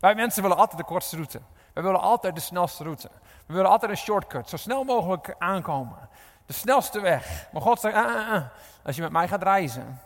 Wij 0.01 0.15
mensen 0.15 0.43
willen 0.43 0.57
altijd 0.57 0.79
de 0.79 0.85
kortste 0.85 1.17
route. 1.17 1.41
We 1.73 1.81
willen 1.81 2.01
altijd 2.01 2.35
de 2.35 2.41
snelste 2.41 2.83
route. 2.83 3.11
We 3.47 3.55
willen 3.55 3.71
altijd 3.71 3.91
een 3.91 3.97
shortcut, 3.97 4.49
zo 4.49 4.57
snel 4.57 4.85
mogelijk 4.85 5.35
aankomen. 5.39 6.09
De 6.47 6.53
snelste 6.53 7.01
weg. 7.01 7.49
Maar 7.53 7.63
God 7.63 7.81
zegt, 7.81 7.95
ah, 7.95 8.17
ah, 8.17 8.33
ah. 8.33 8.45
als 8.85 8.97
je 8.97 9.03
met 9.03 9.13
mij 9.13 9.29
gaat 9.29 9.43
reizen, 9.43 10.01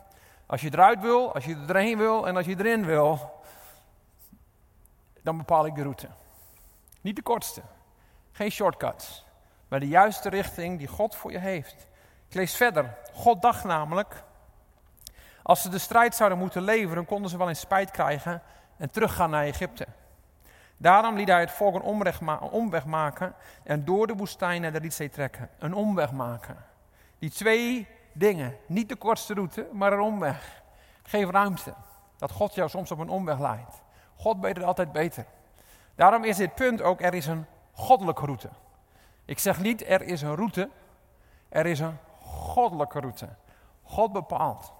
als 0.46 0.61
je 0.61 0.72
eruit 0.72 1.01
wil, 1.01 1.35
als 1.35 1.44
je 1.44 1.64
erheen 1.68 1.98
wil 1.98 2.27
en 2.27 2.37
als 2.37 2.46
je 2.46 2.59
erin 2.59 2.85
wil, 2.85 3.40
dan 5.23 5.37
bepaal 5.37 5.67
ik 5.67 5.75
de 5.75 5.83
route. 5.83 6.09
Niet 7.01 7.17
de 7.17 7.23
kortste, 7.23 7.63
geen 8.33 8.51
shortcuts, 8.51 9.25
maar 9.69 9.81
de 9.81 9.89
juiste 9.89 10.29
richting 10.29 10.79
die 10.79 10.89
God 10.89 11.15
voor 11.15 11.33
je 11.33 11.39
heeft. 11.39 11.87
Ik 12.29 12.35
lees 12.35 12.57
verder. 12.57 12.97
God 13.13 13.43
dacht 13.43 13.65
namelijk, 13.65 14.23
als 15.43 15.63
ze 15.63 15.69
de 15.69 15.79
strijd 15.79 16.15
zouden 16.15 16.39
moeten 16.39 16.63
leveren, 16.63 17.05
konden 17.05 17.31
ze 17.31 17.39
wel 17.39 17.49
in 17.49 17.57
spijt 17.57 17.91
krijgen 17.91 18.43
en 18.77 18.91
teruggaan 18.91 19.31
naar 19.31 19.45
Egypte. 19.45 19.87
Daarom 20.77 21.17
liet 21.17 21.29
hij 21.29 21.41
het 21.41 21.51
volk 21.51 21.75
een 21.75 21.83
omweg, 21.83 22.21
omweg 22.41 22.85
maken 22.85 23.35
en 23.63 23.85
door 23.85 24.07
de 24.07 24.15
woestijn 24.15 24.61
naar 24.61 24.73
de 24.73 24.79
Rietzee 24.79 25.09
trekken. 25.09 25.51
Een 25.59 25.75
omweg 25.75 26.13
maken. 26.13 26.57
Die 27.19 27.31
twee 27.31 27.89
dingen, 28.13 28.57
niet 28.67 28.89
de 28.89 28.97
kortste 28.97 29.35
route, 29.35 29.69
maar 29.73 29.93
een 29.93 30.01
omweg. 30.01 30.63
Geef 31.03 31.31
ruimte 31.31 31.75
dat 32.17 32.31
God 32.31 32.55
jou 32.55 32.69
soms 32.69 32.91
op 32.91 32.99
een 32.99 33.09
omweg 33.09 33.39
leidt. 33.39 33.82
God 34.23 34.41
weet 34.41 34.57
het 34.57 34.65
altijd 34.65 34.93
beter. 34.93 35.25
Daarom 35.95 36.25
is 36.25 36.37
dit 36.37 36.55
punt 36.55 36.83
ook, 36.83 37.01
er 37.01 37.15
is 37.15 37.27
een 37.27 37.47
goddelijke 37.73 38.25
route. 38.25 38.49
Ik 39.25 39.39
zeg 39.39 39.61
niet, 39.61 39.89
er 39.89 40.03
is 40.03 40.23
een 40.23 40.35
route, 40.35 40.69
er 41.49 41.67
is 41.67 41.81
een 41.81 41.99
goddelijke 42.21 43.01
route. 43.01 43.29
God 43.83 44.13
bepaalt. 44.13 44.73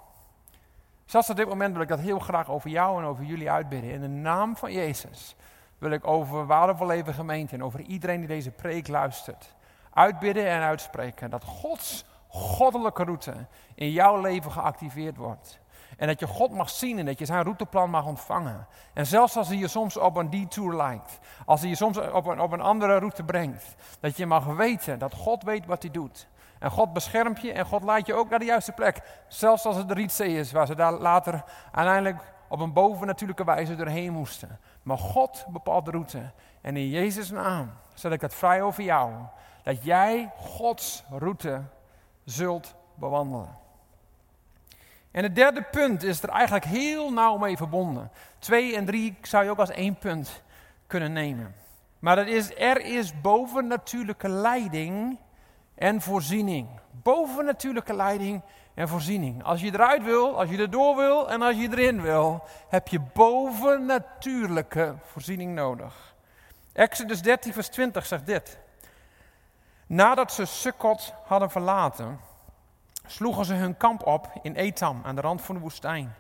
Zelfs 1.05 1.31
op 1.31 1.37
dit 1.37 1.49
moment 1.49 1.73
wil 1.73 1.83
ik 1.83 1.89
dat 1.89 2.01
heel 2.01 2.19
graag 2.19 2.51
over 2.51 2.71
jou 2.71 3.03
en 3.03 3.09
over 3.09 3.25
jullie 3.25 3.51
uitbidden. 3.51 3.91
In 3.91 4.01
de 4.01 4.09
naam 4.09 4.57
van 4.57 4.73
Jezus 4.73 5.37
wil 5.79 5.91
ik 5.91 6.07
over 6.07 6.47
Waardevol 6.47 6.87
Leven 6.87 7.15
Gemeente 7.15 7.55
en 7.55 7.65
over 7.65 7.81
iedereen 7.81 8.19
die 8.19 8.29
deze 8.29 8.51
preek 8.51 8.89
luistert, 8.89 9.55
uitbidden 9.93 10.47
en 10.47 10.61
uitspreken 10.61 11.31
dat 11.31 11.45
Gods 11.45 12.05
goddelijke 12.29 13.05
route 13.05 13.35
in 13.75 13.91
jouw 13.91 14.21
leven 14.21 14.53
geactiveerd 14.53 15.17
wordt. 15.17 15.61
En 16.03 16.09
dat 16.09 16.21
je 16.21 16.27
God 16.27 16.51
mag 16.51 16.71
zien 16.71 16.99
en 16.99 17.05
dat 17.05 17.19
je 17.19 17.25
zijn 17.25 17.43
routeplan 17.43 17.91
mag 17.91 18.07
ontvangen. 18.07 18.67
En 18.93 19.07
zelfs 19.07 19.37
als 19.37 19.49
hij 19.49 19.57
je 19.57 19.69
soms 19.69 19.97
op 19.97 20.17
een 20.17 20.31
detour 20.31 20.77
lijkt, 20.77 21.19
als 21.47 21.61
hij 21.61 21.69
je 21.69 21.77
soms 21.77 21.99
op 21.99 22.27
een, 22.27 22.41
op 22.41 22.53
een 22.53 22.61
andere 22.61 22.99
route 22.99 23.23
brengt, 23.23 23.75
dat 24.01 24.17
je 24.17 24.27
mag 24.27 24.45
weten 24.45 24.99
dat 24.99 25.15
God 25.15 25.43
weet 25.43 25.67
wat 25.67 25.83
hij 25.83 25.91
doet. 25.91 26.29
En 26.59 26.71
God 26.71 26.93
beschermt 26.93 27.41
je 27.41 27.53
en 27.53 27.67
God 27.67 27.83
leidt 27.83 28.07
je 28.07 28.15
ook 28.15 28.31
naar 28.31 28.39
de 28.39 28.45
juiste 28.45 28.73
plek. 28.73 29.03
Zelfs 29.29 29.65
als 29.65 29.77
het 29.77 29.89
de 29.89 29.95
Rietzee 29.95 30.39
is, 30.39 30.53
waar 30.53 30.67
ze 30.67 30.75
daar 30.75 30.93
later 30.93 31.45
uiteindelijk 31.73 32.33
op 32.49 32.61
een 32.61 32.73
bovennatuurlijke 32.73 33.45
wijze 33.45 33.77
doorheen 33.77 34.13
moesten. 34.13 34.59
Maar 34.83 34.99
God 34.99 35.45
bepaalt 35.49 35.85
de 35.85 35.91
route. 35.91 36.31
En 36.61 36.77
in 36.77 36.89
Jezus' 36.89 37.31
naam 37.31 37.73
zet 37.95 38.13
ik 38.13 38.21
het 38.21 38.35
vrij 38.35 38.63
over 38.63 38.83
jou. 38.83 39.13
Dat 39.63 39.85
jij 39.85 40.31
Gods 40.37 41.05
route 41.11 41.63
zult 42.25 42.75
bewandelen. 42.95 43.61
En 45.13 45.23
het 45.23 45.35
derde 45.35 45.63
punt 45.63 46.03
is 46.03 46.23
er 46.23 46.29
eigenlijk 46.29 46.65
heel 46.65 47.13
nauw 47.13 47.37
mee 47.37 47.57
verbonden. 47.57 48.11
Twee 48.39 48.77
en 48.77 48.85
drie 48.85 49.17
zou 49.23 49.45
je 49.45 49.51
ook 49.51 49.59
als 49.59 49.71
één 49.71 49.95
punt 49.95 50.43
kunnen 50.87 51.13
nemen. 51.13 51.55
Maar 51.99 52.17
dat 52.17 52.27
is, 52.27 52.57
er 52.57 52.81
is 52.81 53.21
bovennatuurlijke 53.21 54.29
leiding 54.29 55.19
en 55.75 56.01
voorziening. 56.01 56.69
Bovennatuurlijke 56.91 57.95
leiding 57.95 58.43
en 58.75 58.89
voorziening. 58.89 59.45
Als 59.45 59.61
je 59.61 59.73
eruit 59.73 60.03
wil, 60.03 60.39
als 60.39 60.51
je 60.51 60.59
erdoor 60.59 60.97
wil 60.97 61.31
en 61.31 61.43
als 61.43 61.57
je 61.57 61.69
erin 61.71 62.03
wil, 62.03 62.45
heb 62.69 62.89
je 62.89 63.01
bovennatuurlijke 63.01 64.95
voorziening 65.05 65.55
nodig. 65.55 66.15
Exodus 66.73 67.23
13, 67.23 67.53
vers 67.53 67.69
20 67.69 68.07
zegt 68.07 68.27
dit. 68.27 68.59
Nadat 69.87 70.33
ze 70.33 70.45
Sukkot 70.45 71.15
hadden 71.25 71.51
verlaten, 71.51 72.21
sloegen 73.07 73.45
ze 73.45 73.55
hun 73.55 73.77
kamp 73.77 74.07
op 74.07 74.33
in 74.43 74.55
Etam 74.55 75.01
aan 75.05 75.15
de 75.15 75.21
rand 75.21 75.43
van 75.43 75.55
de 75.55 75.61
woestijn. 75.61 76.15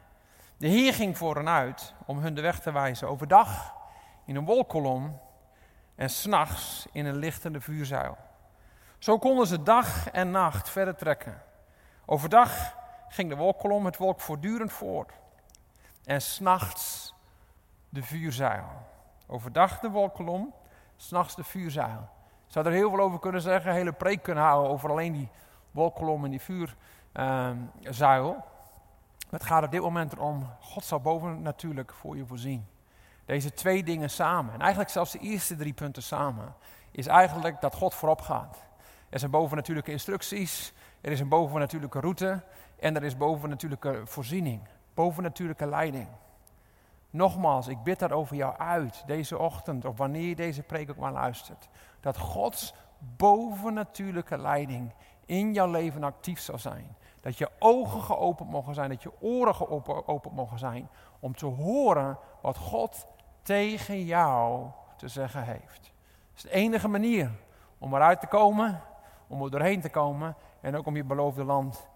De 0.56 0.66
Heer 0.68 0.94
ging 0.94 1.18
voor 1.18 1.36
hen 1.36 1.48
uit 1.48 1.94
om 2.06 2.18
hun 2.18 2.34
de 2.34 2.40
weg 2.40 2.60
te 2.60 2.72
wijzen. 2.72 3.08
Overdag 3.08 3.74
in 4.24 4.36
een 4.36 4.44
wolkolom 4.44 5.20
en 5.94 6.10
s'nachts 6.10 6.86
in 6.92 7.06
een 7.06 7.16
lichtende 7.16 7.60
vuurzuil. 7.60 8.16
Zo 8.98 9.18
konden 9.18 9.46
ze 9.46 9.62
dag 9.62 10.10
en 10.10 10.30
nacht 10.30 10.70
verder 10.70 10.96
trekken. 10.96 11.42
Overdag 12.06 12.76
ging 13.08 13.28
de 13.28 13.36
wolkolom 13.36 13.84
het 13.84 13.96
wolk 13.96 14.20
voortdurend 14.20 14.72
voort. 14.72 15.12
En 16.04 16.22
s'nachts 16.22 17.14
de 17.88 18.02
vuurzuil. 18.02 18.64
Overdag 19.26 19.78
de 19.78 19.90
wolkolom, 19.90 20.54
s'nachts 20.96 21.34
de 21.34 21.44
vuurzuil. 21.44 22.08
Ik 22.46 22.52
zou 22.52 22.66
er 22.66 22.72
heel 22.72 22.90
veel 22.90 23.00
over 23.00 23.18
kunnen 23.18 23.40
zeggen, 23.40 23.70
een 23.70 23.76
hele 23.76 23.92
preek 23.92 24.22
kunnen 24.22 24.44
houden 24.44 24.70
over 24.70 24.90
alleen 24.90 25.12
die 25.12 25.28
wolkolom 25.72 26.24
en 26.24 26.30
die 26.30 26.40
vuurzuil. 26.40 28.44
het 29.30 29.44
gaat 29.44 29.64
op 29.64 29.70
dit 29.70 29.80
moment 29.80 30.12
erom, 30.12 30.46
God 30.60 30.84
zal 30.84 31.00
boven 31.00 31.42
natuurlijk 31.42 31.92
voor 31.92 32.16
je 32.16 32.26
voorzien. 32.26 32.66
Deze 33.24 33.52
twee 33.52 33.84
dingen 33.84 34.10
samen, 34.10 34.54
en 34.54 34.60
eigenlijk 34.60 34.90
zelfs 34.90 35.12
de 35.12 35.18
eerste 35.18 35.56
drie 35.56 35.72
punten 35.72 36.02
samen, 36.02 36.54
is 36.90 37.06
eigenlijk 37.06 37.60
dat 37.60 37.74
God 37.74 37.94
voorop 37.94 38.20
gaat. 38.20 38.62
Er 39.08 39.18
zijn 39.18 39.30
bovennatuurlijke 39.30 39.90
instructies, 39.90 40.72
er 41.00 41.12
is 41.12 41.20
een 41.20 41.28
bovennatuurlijke 41.28 42.00
route 42.00 42.42
en 42.78 42.96
er 42.96 43.02
is 43.02 43.16
bovennatuurlijke 43.16 44.00
voorziening, 44.04 44.60
bovennatuurlijke 44.94 45.66
leiding. 45.66 46.08
Nogmaals, 47.10 47.68
ik 47.68 47.82
bid 47.82 47.98
dat 47.98 48.12
over 48.12 48.36
jou 48.36 48.56
uit 48.56 49.02
deze 49.06 49.38
ochtend 49.38 49.84
of 49.84 49.96
wanneer 49.96 50.28
je 50.28 50.34
deze 50.34 50.62
preek 50.62 50.90
ook 50.90 50.96
maar 50.96 51.12
luistert. 51.12 51.68
Dat 52.00 52.16
Gods 52.16 52.74
bovennatuurlijke 53.16 54.38
leiding 54.38 54.92
in 55.32 55.52
jouw 55.52 55.70
leven 55.70 56.04
actief 56.04 56.40
zal 56.40 56.58
zijn. 56.58 56.96
Dat 57.20 57.38
je 57.38 57.50
ogen 57.58 58.02
geopend 58.02 58.50
mogen 58.50 58.74
zijn, 58.74 58.88
dat 58.88 59.02
je 59.02 59.20
oren 59.20 59.54
geopend 59.54 60.34
mogen 60.34 60.58
zijn 60.58 60.88
om 61.20 61.34
te 61.34 61.46
horen 61.46 62.18
wat 62.40 62.56
God 62.56 63.06
tegen 63.42 64.04
jou 64.04 64.66
te 64.96 65.08
zeggen 65.08 65.44
heeft. 65.44 65.82
Dat 65.82 66.36
is 66.36 66.42
de 66.42 66.50
enige 66.50 66.88
manier 66.88 67.30
om 67.78 67.94
eruit 67.94 68.20
te 68.20 68.26
komen, 68.26 68.80
om 69.26 69.42
er 69.42 69.50
doorheen 69.50 69.80
te 69.80 69.90
komen 69.90 70.36
en 70.60 70.76
ook 70.76 70.86
om 70.86 70.96
je 70.96 71.04
beloofde 71.04 71.44
land 71.44 71.88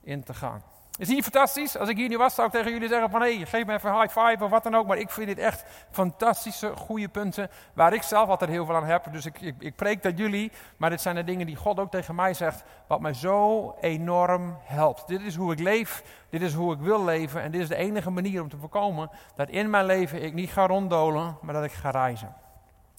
in 0.00 0.22
te 0.22 0.34
gaan. 0.34 0.62
Is 0.98 1.08
hier 1.08 1.22
fantastisch? 1.22 1.76
Als 1.76 1.88
ik 1.88 1.96
hier 1.96 2.08
nu 2.08 2.18
was, 2.18 2.34
zou 2.34 2.46
ik 2.46 2.52
tegen 2.52 2.72
jullie 2.72 2.88
zeggen 2.88 3.10
van... 3.10 3.22
hé, 3.22 3.46
geef 3.46 3.66
me 3.66 3.72
even 3.72 4.00
high 4.00 4.18
five 4.18 4.44
of 4.44 4.50
wat 4.50 4.62
dan 4.62 4.74
ook. 4.74 4.86
Maar 4.86 4.98
ik 4.98 5.10
vind 5.10 5.26
dit 5.26 5.38
echt 5.38 5.64
fantastische, 5.90 6.72
goede 6.76 7.08
punten... 7.08 7.50
waar 7.72 7.92
ik 7.92 8.02
zelf 8.02 8.28
altijd 8.28 8.50
heel 8.50 8.66
veel 8.66 8.76
aan 8.76 8.84
heb. 8.84 9.06
Dus 9.12 9.26
ik, 9.26 9.40
ik, 9.40 9.54
ik 9.58 9.76
preek 9.76 10.02
dat 10.02 10.18
jullie. 10.18 10.52
Maar 10.76 10.90
dit 10.90 11.00
zijn 11.00 11.14
de 11.14 11.24
dingen 11.24 11.46
die 11.46 11.56
God 11.56 11.78
ook 11.78 11.90
tegen 11.90 12.14
mij 12.14 12.34
zegt... 12.34 12.64
wat 12.86 13.00
mij 13.00 13.14
zo 13.14 13.74
enorm 13.80 14.56
helpt. 14.64 15.08
Dit 15.08 15.20
is 15.20 15.36
hoe 15.36 15.52
ik 15.52 15.58
leef. 15.58 16.02
Dit 16.30 16.42
is 16.42 16.54
hoe 16.54 16.74
ik 16.74 16.80
wil 16.80 17.04
leven. 17.04 17.42
En 17.42 17.50
dit 17.50 17.60
is 17.60 17.68
de 17.68 17.76
enige 17.76 18.10
manier 18.10 18.42
om 18.42 18.48
te 18.48 18.56
voorkomen... 18.56 19.10
dat 19.34 19.48
in 19.48 19.70
mijn 19.70 19.84
leven 19.86 20.22
ik 20.22 20.32
niet 20.32 20.50
ga 20.50 20.66
ronddolen, 20.66 21.38
maar 21.42 21.54
dat 21.54 21.64
ik 21.64 21.72
ga 21.72 21.90
reizen. 21.90 22.34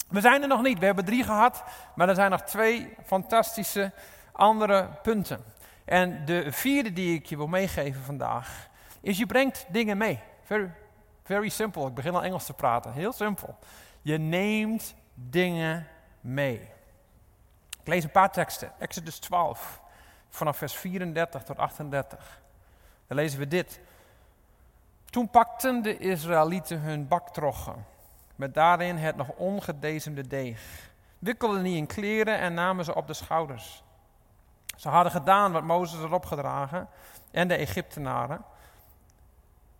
We 0.08 0.20
zijn 0.20 0.42
er 0.42 0.48
nog 0.48 0.62
niet. 0.62 0.78
We 0.78 0.86
hebben 0.86 1.04
drie 1.04 1.24
gehad. 1.24 1.64
Maar 1.94 2.08
er 2.08 2.14
zijn 2.14 2.30
nog 2.30 2.42
twee 2.42 2.94
fantastische 3.04 3.92
andere 4.32 4.88
punten. 5.02 5.44
En 5.86 6.24
de 6.24 6.52
vierde 6.52 6.92
die 6.92 7.14
ik 7.14 7.26
je 7.26 7.36
wil 7.36 7.46
meegeven 7.46 8.02
vandaag, 8.02 8.68
is 9.00 9.18
je 9.18 9.26
brengt 9.26 9.66
dingen 9.68 9.98
mee. 9.98 10.20
Very, 10.42 10.70
very 11.22 11.48
simple. 11.48 11.86
Ik 11.86 11.94
begin 11.94 12.14
al 12.14 12.22
Engels 12.22 12.46
te 12.46 12.52
praten. 12.52 12.92
Heel 12.92 13.12
simpel. 13.12 13.58
Je 14.02 14.18
neemt 14.18 14.94
dingen 15.14 15.88
mee. 16.20 16.60
Ik 17.80 17.92
lees 17.92 18.04
een 18.04 18.10
paar 18.10 18.32
teksten. 18.32 18.72
Exodus 18.78 19.18
12, 19.18 19.80
vanaf 20.28 20.56
vers 20.56 20.74
34 20.74 21.42
tot 21.42 21.58
38. 21.58 22.40
Dan 23.06 23.16
lezen 23.16 23.38
we 23.38 23.48
dit. 23.48 23.80
Toen 25.04 25.30
pakten 25.30 25.82
de 25.82 25.98
Israëlieten 25.98 26.80
hun 26.80 27.08
baktroggen, 27.08 27.84
met 28.36 28.54
daarin 28.54 28.96
het 28.96 29.16
nog 29.16 29.28
ongedezemde 29.28 30.26
deeg, 30.26 30.90
wikkelden 31.18 31.62
die 31.62 31.76
in 31.76 31.86
kleren 31.86 32.38
en 32.38 32.54
namen 32.54 32.84
ze 32.84 32.94
op 32.94 33.06
de 33.06 33.14
schouders. 33.14 33.84
Ze 34.76 34.88
hadden 34.88 35.12
gedaan 35.12 35.52
wat 35.52 35.62
Mozes 35.62 36.00
had 36.00 36.12
opgedragen 36.12 36.88
en 37.30 37.48
de 37.48 37.54
Egyptenaren 37.54 38.44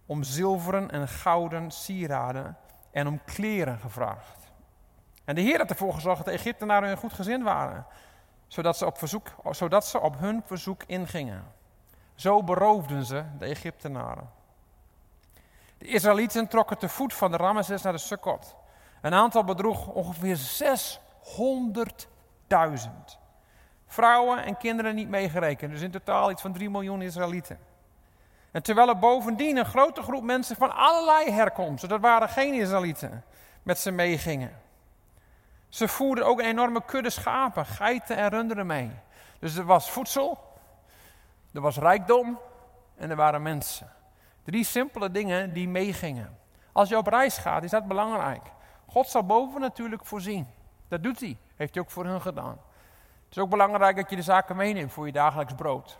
om 0.06 0.22
zilveren 0.22 0.90
en 0.90 1.08
gouden 1.08 1.70
sieraden 1.70 2.56
en 2.90 3.06
om 3.06 3.20
kleren 3.24 3.78
gevraagd. 3.78 4.52
En 5.24 5.34
de 5.34 5.40
Heer 5.40 5.58
had 5.58 5.70
ervoor 5.70 5.94
gezorgd 5.94 6.16
dat 6.16 6.26
de 6.26 6.40
Egyptenaren 6.40 6.88
hun 6.88 6.98
goed 6.98 7.12
gezind 7.12 7.42
waren, 7.42 7.86
zodat 8.46 8.76
ze 8.76 8.86
op, 8.86 8.98
verzoek, 8.98 9.28
zodat 9.50 9.86
ze 9.86 10.00
op 10.00 10.18
hun 10.18 10.42
verzoek 10.46 10.82
ingingen. 10.86 11.44
Zo 12.14 12.42
beroofden 12.42 13.04
ze 13.04 13.24
de 13.38 13.44
Egyptenaren. 13.44 14.30
De 15.78 15.86
Israëlieten 15.86 16.48
trokken 16.48 16.78
te 16.78 16.88
voet 16.88 17.14
van 17.14 17.30
de 17.30 17.36
Ramesses 17.36 17.82
naar 17.82 17.92
de 17.92 17.98
Sukkot. 17.98 18.56
Een 19.00 19.14
aantal 19.14 19.44
bedroeg 19.44 19.86
ongeveer 19.86 20.38
600.000. 20.38 23.25
Vrouwen 23.96 24.44
en 24.44 24.56
kinderen 24.56 24.94
niet 24.94 25.08
meegerekend. 25.08 25.72
Dus 25.72 25.80
in 25.80 25.90
totaal 25.90 26.30
iets 26.30 26.42
van 26.42 26.52
3 26.52 26.70
miljoen 26.70 27.02
Israëlieten. 27.02 27.58
En 28.50 28.62
terwijl 28.62 28.88
er 28.88 28.98
bovendien 28.98 29.56
een 29.56 29.64
grote 29.64 30.02
groep 30.02 30.22
mensen 30.22 30.56
van 30.56 30.76
allerlei 30.76 31.30
herkomsten, 31.30 31.88
dat 31.88 32.00
waren 32.00 32.28
geen 32.28 32.54
Israëlieten, 32.54 33.24
met 33.62 33.78
ze 33.78 33.90
meegingen. 33.90 34.52
Ze 35.68 35.88
voerden 35.88 36.26
ook 36.26 36.38
een 36.38 36.46
enorme 36.46 36.82
kudde 36.84 37.10
schapen, 37.10 37.66
geiten 37.66 38.16
en 38.16 38.28
runderen 38.28 38.66
mee. 38.66 38.90
Dus 39.38 39.56
er 39.56 39.64
was 39.64 39.90
voedsel, 39.90 40.38
er 41.52 41.60
was 41.60 41.76
rijkdom 41.76 42.38
en 42.96 43.10
er 43.10 43.16
waren 43.16 43.42
mensen. 43.42 43.92
Drie 44.44 44.64
simpele 44.64 45.10
dingen 45.10 45.52
die 45.52 45.68
meegingen. 45.68 46.38
Als 46.72 46.88
je 46.88 46.96
op 46.96 47.06
reis 47.06 47.38
gaat, 47.38 47.62
is 47.62 47.70
dat 47.70 47.86
belangrijk. 47.86 48.42
God 48.86 49.08
zal 49.08 49.26
boven 49.26 49.60
natuurlijk 49.60 50.04
voorzien. 50.04 50.46
Dat 50.88 51.02
doet 51.02 51.20
hij. 51.20 51.36
Heeft 51.56 51.74
hij 51.74 51.82
ook 51.82 51.90
voor 51.90 52.04
hun 52.04 52.20
gedaan. 52.20 52.58
Het 53.36 53.44
is 53.44 53.50
ook 53.50 53.58
belangrijk 53.58 53.96
dat 53.96 54.10
je 54.10 54.16
de 54.16 54.22
zaken 54.22 54.56
meeneemt 54.56 54.92
voor 54.92 55.06
je 55.06 55.12
dagelijks 55.12 55.54
brood. 55.54 55.98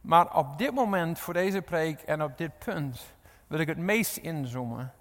Maar 0.00 0.36
op 0.36 0.58
dit 0.58 0.74
moment, 0.74 1.18
voor 1.18 1.34
deze 1.34 1.62
preek 1.62 2.00
en 2.00 2.22
op 2.22 2.38
dit 2.38 2.58
punt, 2.58 3.14
wil 3.46 3.58
ik 3.58 3.66
het 3.66 3.78
meest 3.78 4.16
inzoomen. 4.16 4.92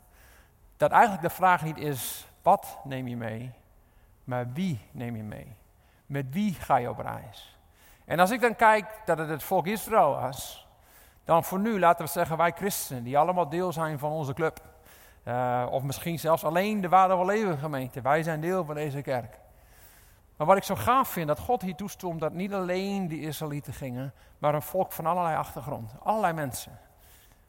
Dat 0.78 0.91
eigenlijk 0.91 1.22
de 1.22 1.30
vraag 1.30 1.63
niet 1.63 1.78
is, 1.78 2.28
wat 2.41 2.78
neem 2.84 3.08
je 3.08 3.18
mee? 3.18 3.52
Maar 4.24 4.52
wie 4.54 4.80
neem 4.91 5.15
je 5.15 5.24
mee? 5.24 5.56
Met 6.06 6.26
wie 6.30 6.54
ga 6.54 6.76
je 6.76 6.89
op 6.89 7.00
reis? 7.00 7.58
En 8.06 8.20
als 8.20 8.32
ik 8.32 8.41
dan 8.41 8.56
kijk 8.56 9.02
dat 9.06 9.18
het 9.18 9.30
het 9.30 9.44
volk 9.44 9.68
Israël 9.68 10.12
was, 10.12 10.68
dan 11.24 11.44
voor 11.44 11.60
nu 11.60 11.80
laten 11.80 12.06
we 12.06 12.12
zeggen 12.12 12.38
wij 12.38 12.52
christenen, 12.52 13.04
die 13.04 13.18
allemaal 13.18 13.50
deel 13.50 13.72
zijn 13.72 14.00
van 14.00 14.12
onze 14.12 14.34
club. 14.34 14.62
Uh, 15.28 15.68
of 15.70 15.84
misschien 15.84 16.20
zelfs 16.20 16.44
alleen 16.44 16.82
de 16.82 16.89
Waarde 16.89 17.26
Leven 17.26 17.58
gemeente. 17.58 18.02
Wij 18.02 18.24
zijn 18.24 18.41
deel 18.41 18.65
van 18.65 18.76
deze 18.76 19.02
kerk. 19.02 19.44
Maar 20.38 20.48
wat 20.48 20.58
ik 20.58 20.63
zo 20.63 20.76
gaaf 20.76 21.10
vind, 21.10 21.28
dat 21.28 21.39
God 21.39 21.62
hier 21.62 21.76
toestond 21.76 22.19
dat 22.19 22.34
niet 22.34 22.54
alleen 22.54 23.08
de 23.08 23.19
Israëlieten 23.19 23.74
gingen, 23.74 24.13
maar 24.38 24.54
een 24.56 24.62
volk 24.62 24.91
van 24.91 25.06
allerlei 25.06 25.36
achtergrond, 25.36 25.91
allerlei 26.04 26.34
mensen. 26.34 26.80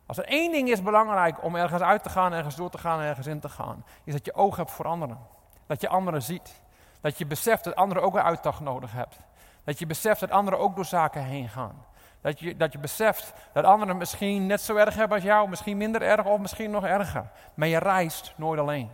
Als 0.07 0.19
er 0.19 0.25
één 0.25 0.53
ding 0.53 0.69
is 0.69 0.83
belangrijk 0.83 1.45
om 1.45 1.57
ergens 1.57 1.83
uit 1.83 2.03
te 2.03 2.11
gaan, 2.11 2.33
ergens 2.33 2.57
door 2.57 2.71
te 2.71 2.79
gaan, 2.79 3.01
ergens 3.01 3.27
in 3.27 3.41
te 3.41 3.49
gaan, 3.49 3.85
is 4.05 4.13
dat 4.13 4.25
je 4.25 4.35
oog 4.35 4.57
hebt 4.57 4.71
voor 4.71 4.87
anderen. 4.87 5.19
Dat 5.67 5.81
je 5.81 5.89
anderen 5.89 6.23
ziet. 6.23 6.63
Dat 7.01 7.19
je 7.19 7.27
beseft 7.27 7.65
dat 7.65 7.75
anderen 7.75 8.03
ook 8.03 8.15
een 8.15 8.23
uitdag 8.23 8.61
nodig 8.61 8.93
hebben. 8.93 9.17
Dat 9.65 9.79
je 9.79 9.87
beseft 9.87 10.21
dat 10.21 10.31
anderen 10.31 10.59
ook 10.59 10.75
door 10.75 10.85
zaken 10.85 11.23
heen 11.23 11.49
gaan. 11.49 11.85
Dat 12.21 12.41
je, 12.41 12.57
dat 12.57 12.73
je 12.73 12.79
beseft 12.79 13.33
dat 13.53 13.65
anderen 13.65 13.97
misschien 13.97 14.47
net 14.47 14.61
zo 14.61 14.77
erg 14.77 14.95
hebben 14.95 15.17
als 15.17 15.27
jou, 15.27 15.49
misschien 15.49 15.77
minder 15.77 16.03
erg 16.03 16.27
of 16.27 16.39
misschien 16.39 16.71
nog 16.71 16.85
erger. 16.85 17.31
Maar 17.55 17.69
je 17.69 17.79
reist 17.79 18.35
nooit 18.37 18.61
alleen. 18.61 18.91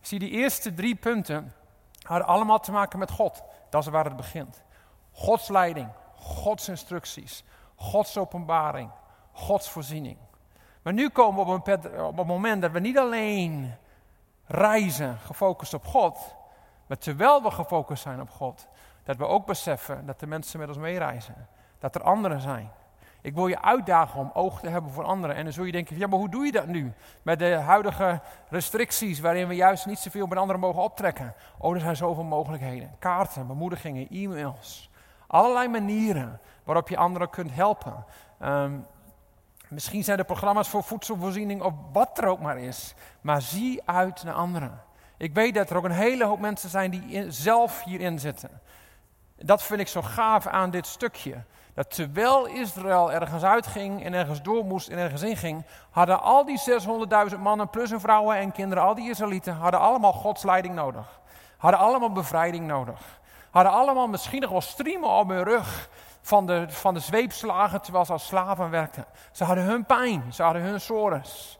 zie 0.00 0.18
die 0.18 0.30
eerste 0.30 0.74
drie 0.74 0.94
punten 0.94 1.52
hadden 2.12 2.34
allemaal 2.34 2.60
te 2.60 2.72
maken 2.72 2.98
met 2.98 3.10
God. 3.10 3.42
Dat 3.68 3.82
is 3.82 3.88
waar 3.88 4.04
het 4.04 4.16
begint. 4.16 4.62
Gods 5.12 5.48
leiding, 5.48 5.88
Gods 6.16 6.68
instructies, 6.68 7.44
Gods 7.74 8.18
openbaring, 8.18 8.90
Gods 9.32 9.70
voorziening. 9.70 10.18
Maar 10.82 10.92
nu 10.92 11.08
komen 11.08 11.46
we 11.46 11.52
op 11.52 11.66
een, 11.66 12.04
op 12.04 12.18
een 12.18 12.26
moment 12.26 12.62
dat 12.62 12.70
we 12.70 12.78
niet 12.78 12.98
alleen 12.98 13.74
reizen 14.46 15.18
gefocust 15.18 15.74
op 15.74 15.86
God, 15.86 16.34
maar 16.86 16.98
terwijl 16.98 17.42
we 17.42 17.50
gefocust 17.50 18.02
zijn 18.02 18.20
op 18.20 18.30
God, 18.30 18.66
dat 19.04 19.16
we 19.16 19.26
ook 19.26 19.46
beseffen 19.46 20.06
dat 20.06 20.20
de 20.20 20.26
mensen 20.26 20.58
met 20.58 20.68
ons 20.68 20.78
meereizen. 20.78 21.48
Dat 21.78 21.94
er 21.94 22.02
anderen 22.02 22.40
zijn. 22.40 22.70
Ik 23.22 23.34
wil 23.34 23.46
je 23.46 23.62
uitdagen 23.62 24.20
om 24.20 24.30
oog 24.34 24.60
te 24.60 24.68
hebben 24.68 24.90
voor 24.90 25.04
anderen. 25.04 25.36
En 25.36 25.44
dan 25.44 25.52
zul 25.52 25.64
je 25.64 25.72
denken, 25.72 25.98
ja, 25.98 26.06
maar 26.06 26.18
hoe 26.18 26.28
doe 26.28 26.44
je 26.44 26.52
dat 26.52 26.66
nu? 26.66 26.92
Met 27.22 27.38
de 27.38 27.54
huidige 27.54 28.20
restricties, 28.48 29.20
waarin 29.20 29.48
we 29.48 29.54
juist 29.54 29.86
niet 29.86 29.98
zoveel 29.98 30.26
met 30.26 30.38
anderen 30.38 30.60
mogen 30.60 30.82
optrekken. 30.82 31.34
Oh, 31.58 31.74
er 31.74 31.80
zijn 31.80 31.96
zoveel 31.96 32.24
mogelijkheden. 32.24 32.90
Kaarten, 32.98 33.46
bemoedigingen, 33.46 34.08
e-mails. 34.08 34.90
Allerlei 35.26 35.68
manieren 35.68 36.40
waarop 36.64 36.88
je 36.88 36.96
anderen 36.96 37.30
kunt 37.30 37.54
helpen. 37.54 38.04
Ehm, 38.38 38.72
misschien 39.68 40.04
zijn 40.04 40.18
er 40.18 40.24
programma's 40.24 40.68
voor 40.68 40.82
voedselvoorziening 40.82 41.62
of 41.62 41.72
wat 41.92 42.18
er 42.18 42.26
ook 42.26 42.40
maar 42.40 42.58
is. 42.58 42.94
Maar 43.20 43.42
zie 43.42 43.82
uit 43.84 44.24
naar 44.24 44.34
anderen. 44.34 44.82
Ik 45.16 45.34
weet 45.34 45.54
dat 45.54 45.70
er 45.70 45.76
ook 45.76 45.84
een 45.84 45.90
hele 45.90 46.24
hoop 46.24 46.40
mensen 46.40 46.70
zijn 46.70 46.90
die 46.90 47.30
zelf 47.30 47.84
hierin 47.84 48.18
zitten. 48.18 48.60
Dat 49.36 49.62
vind 49.62 49.80
ik 49.80 49.88
zo 49.88 50.02
gaaf 50.02 50.46
aan 50.46 50.70
dit 50.70 50.86
stukje. 50.86 51.44
Dat 51.74 51.94
terwijl 51.94 52.46
Israël 52.46 53.12
ergens 53.12 53.42
uitging 53.42 54.04
en 54.04 54.12
ergens 54.12 54.42
door 54.42 54.64
moest 54.64 54.88
en 54.88 54.98
ergens 54.98 55.22
inging, 55.22 55.64
hadden 55.90 56.22
al 56.22 56.44
die 56.44 56.60
600.000 57.32 57.38
mannen 57.38 57.70
plus 57.70 57.90
hun 57.90 58.00
vrouwen 58.00 58.36
en 58.36 58.52
kinderen, 58.52 58.84
al 58.84 58.94
die 58.94 59.10
Israëlieten, 59.10 59.54
hadden 59.54 59.80
allemaal 59.80 60.12
Gods 60.12 60.42
leiding 60.42 60.74
nodig. 60.74 61.20
Hadden 61.56 61.80
allemaal 61.80 62.12
bevrijding 62.12 62.66
nodig. 62.66 63.20
Hadden 63.50 63.72
allemaal 63.72 64.08
misschien 64.08 64.40
nog 64.40 64.50
wel 64.50 64.60
striemen 64.60 65.08
op 65.08 65.28
hun 65.28 65.42
rug 65.42 65.88
van 66.20 66.46
de, 66.46 66.64
van 66.68 66.94
de 66.94 67.00
zweepslagen 67.00 67.82
terwijl 67.82 68.04
ze 68.04 68.12
als 68.12 68.26
slaven 68.26 68.70
werkten. 68.70 69.04
Ze 69.32 69.44
hadden 69.44 69.64
hun 69.64 69.86
pijn, 69.86 70.32
ze 70.32 70.42
hadden 70.42 70.62
hun 70.62 70.80
sores. 70.80 71.58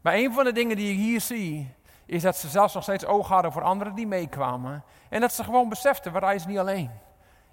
Maar 0.00 0.14
een 0.14 0.32
van 0.32 0.44
de 0.44 0.52
dingen 0.52 0.76
die 0.76 0.92
ik 0.92 0.98
hier 0.98 1.20
zie, 1.20 1.74
is 2.06 2.22
dat 2.22 2.36
ze 2.36 2.48
zelfs 2.48 2.74
nog 2.74 2.82
steeds 2.82 3.06
oog 3.06 3.28
hadden 3.28 3.52
voor 3.52 3.62
anderen 3.62 3.94
die 3.94 4.06
meekwamen. 4.06 4.84
En 5.08 5.20
dat 5.20 5.32
ze 5.32 5.44
gewoon 5.44 5.68
beseften, 5.68 6.12
we 6.12 6.18
reizen 6.18 6.48
niet 6.48 6.58
alleen. 6.58 6.90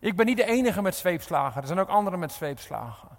Ik 0.06 0.16
ben 0.16 0.26
niet 0.26 0.38
de 0.38 0.46
enige 0.46 0.82
met 0.82 0.96
zweepslagen, 0.96 1.62
er 1.62 1.68
zijn 1.68 1.80
ook 1.80 1.90
anderen 1.90 2.20
met 2.20 2.32
zweepslagen. 2.32 3.10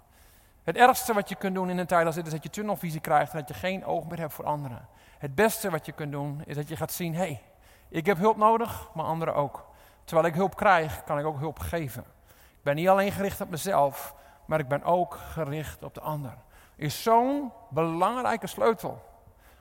Het 0.63 0.75
ergste 0.75 1.13
wat 1.13 1.29
je 1.29 1.35
kunt 1.35 1.55
doen 1.55 1.69
in 1.69 1.77
een 1.77 1.85
tijd 1.85 2.05
als 2.05 2.15
dit 2.15 2.25
is 2.25 2.31
dat 2.31 2.43
je 2.43 2.49
tunnelvisie 2.49 2.99
krijgt 2.99 3.31
en 3.31 3.39
dat 3.39 3.47
je 3.47 3.53
geen 3.53 3.85
oog 3.85 4.07
meer 4.07 4.19
hebt 4.19 4.33
voor 4.33 4.45
anderen. 4.45 4.87
Het 5.17 5.35
beste 5.35 5.69
wat 5.69 5.85
je 5.85 5.91
kunt 5.91 6.11
doen 6.11 6.41
is 6.45 6.55
dat 6.55 6.67
je 6.67 6.75
gaat 6.75 6.91
zien, 6.91 7.13
hé, 7.13 7.19
hey, 7.19 7.41
Ik 7.89 8.05
heb 8.05 8.17
hulp 8.17 8.37
nodig, 8.37 8.89
maar 8.93 9.05
anderen 9.05 9.35
ook. 9.35 9.65
Terwijl 10.03 10.27
ik 10.27 10.33
hulp 10.33 10.55
krijg, 10.55 11.03
kan 11.03 11.19
ik 11.19 11.25
ook 11.25 11.39
hulp 11.39 11.59
geven. 11.59 12.03
Ik 12.27 12.63
ben 12.63 12.75
niet 12.75 12.87
alleen 12.87 13.11
gericht 13.11 13.41
op 13.41 13.49
mezelf, 13.49 14.15
maar 14.45 14.59
ik 14.59 14.67
ben 14.67 14.83
ook 14.83 15.17
gericht 15.31 15.83
op 15.83 15.93
de 15.93 16.01
ander. 16.01 16.33
Is 16.75 17.03
zo'n 17.03 17.51
belangrijke 17.69 18.47
sleutel 18.47 19.01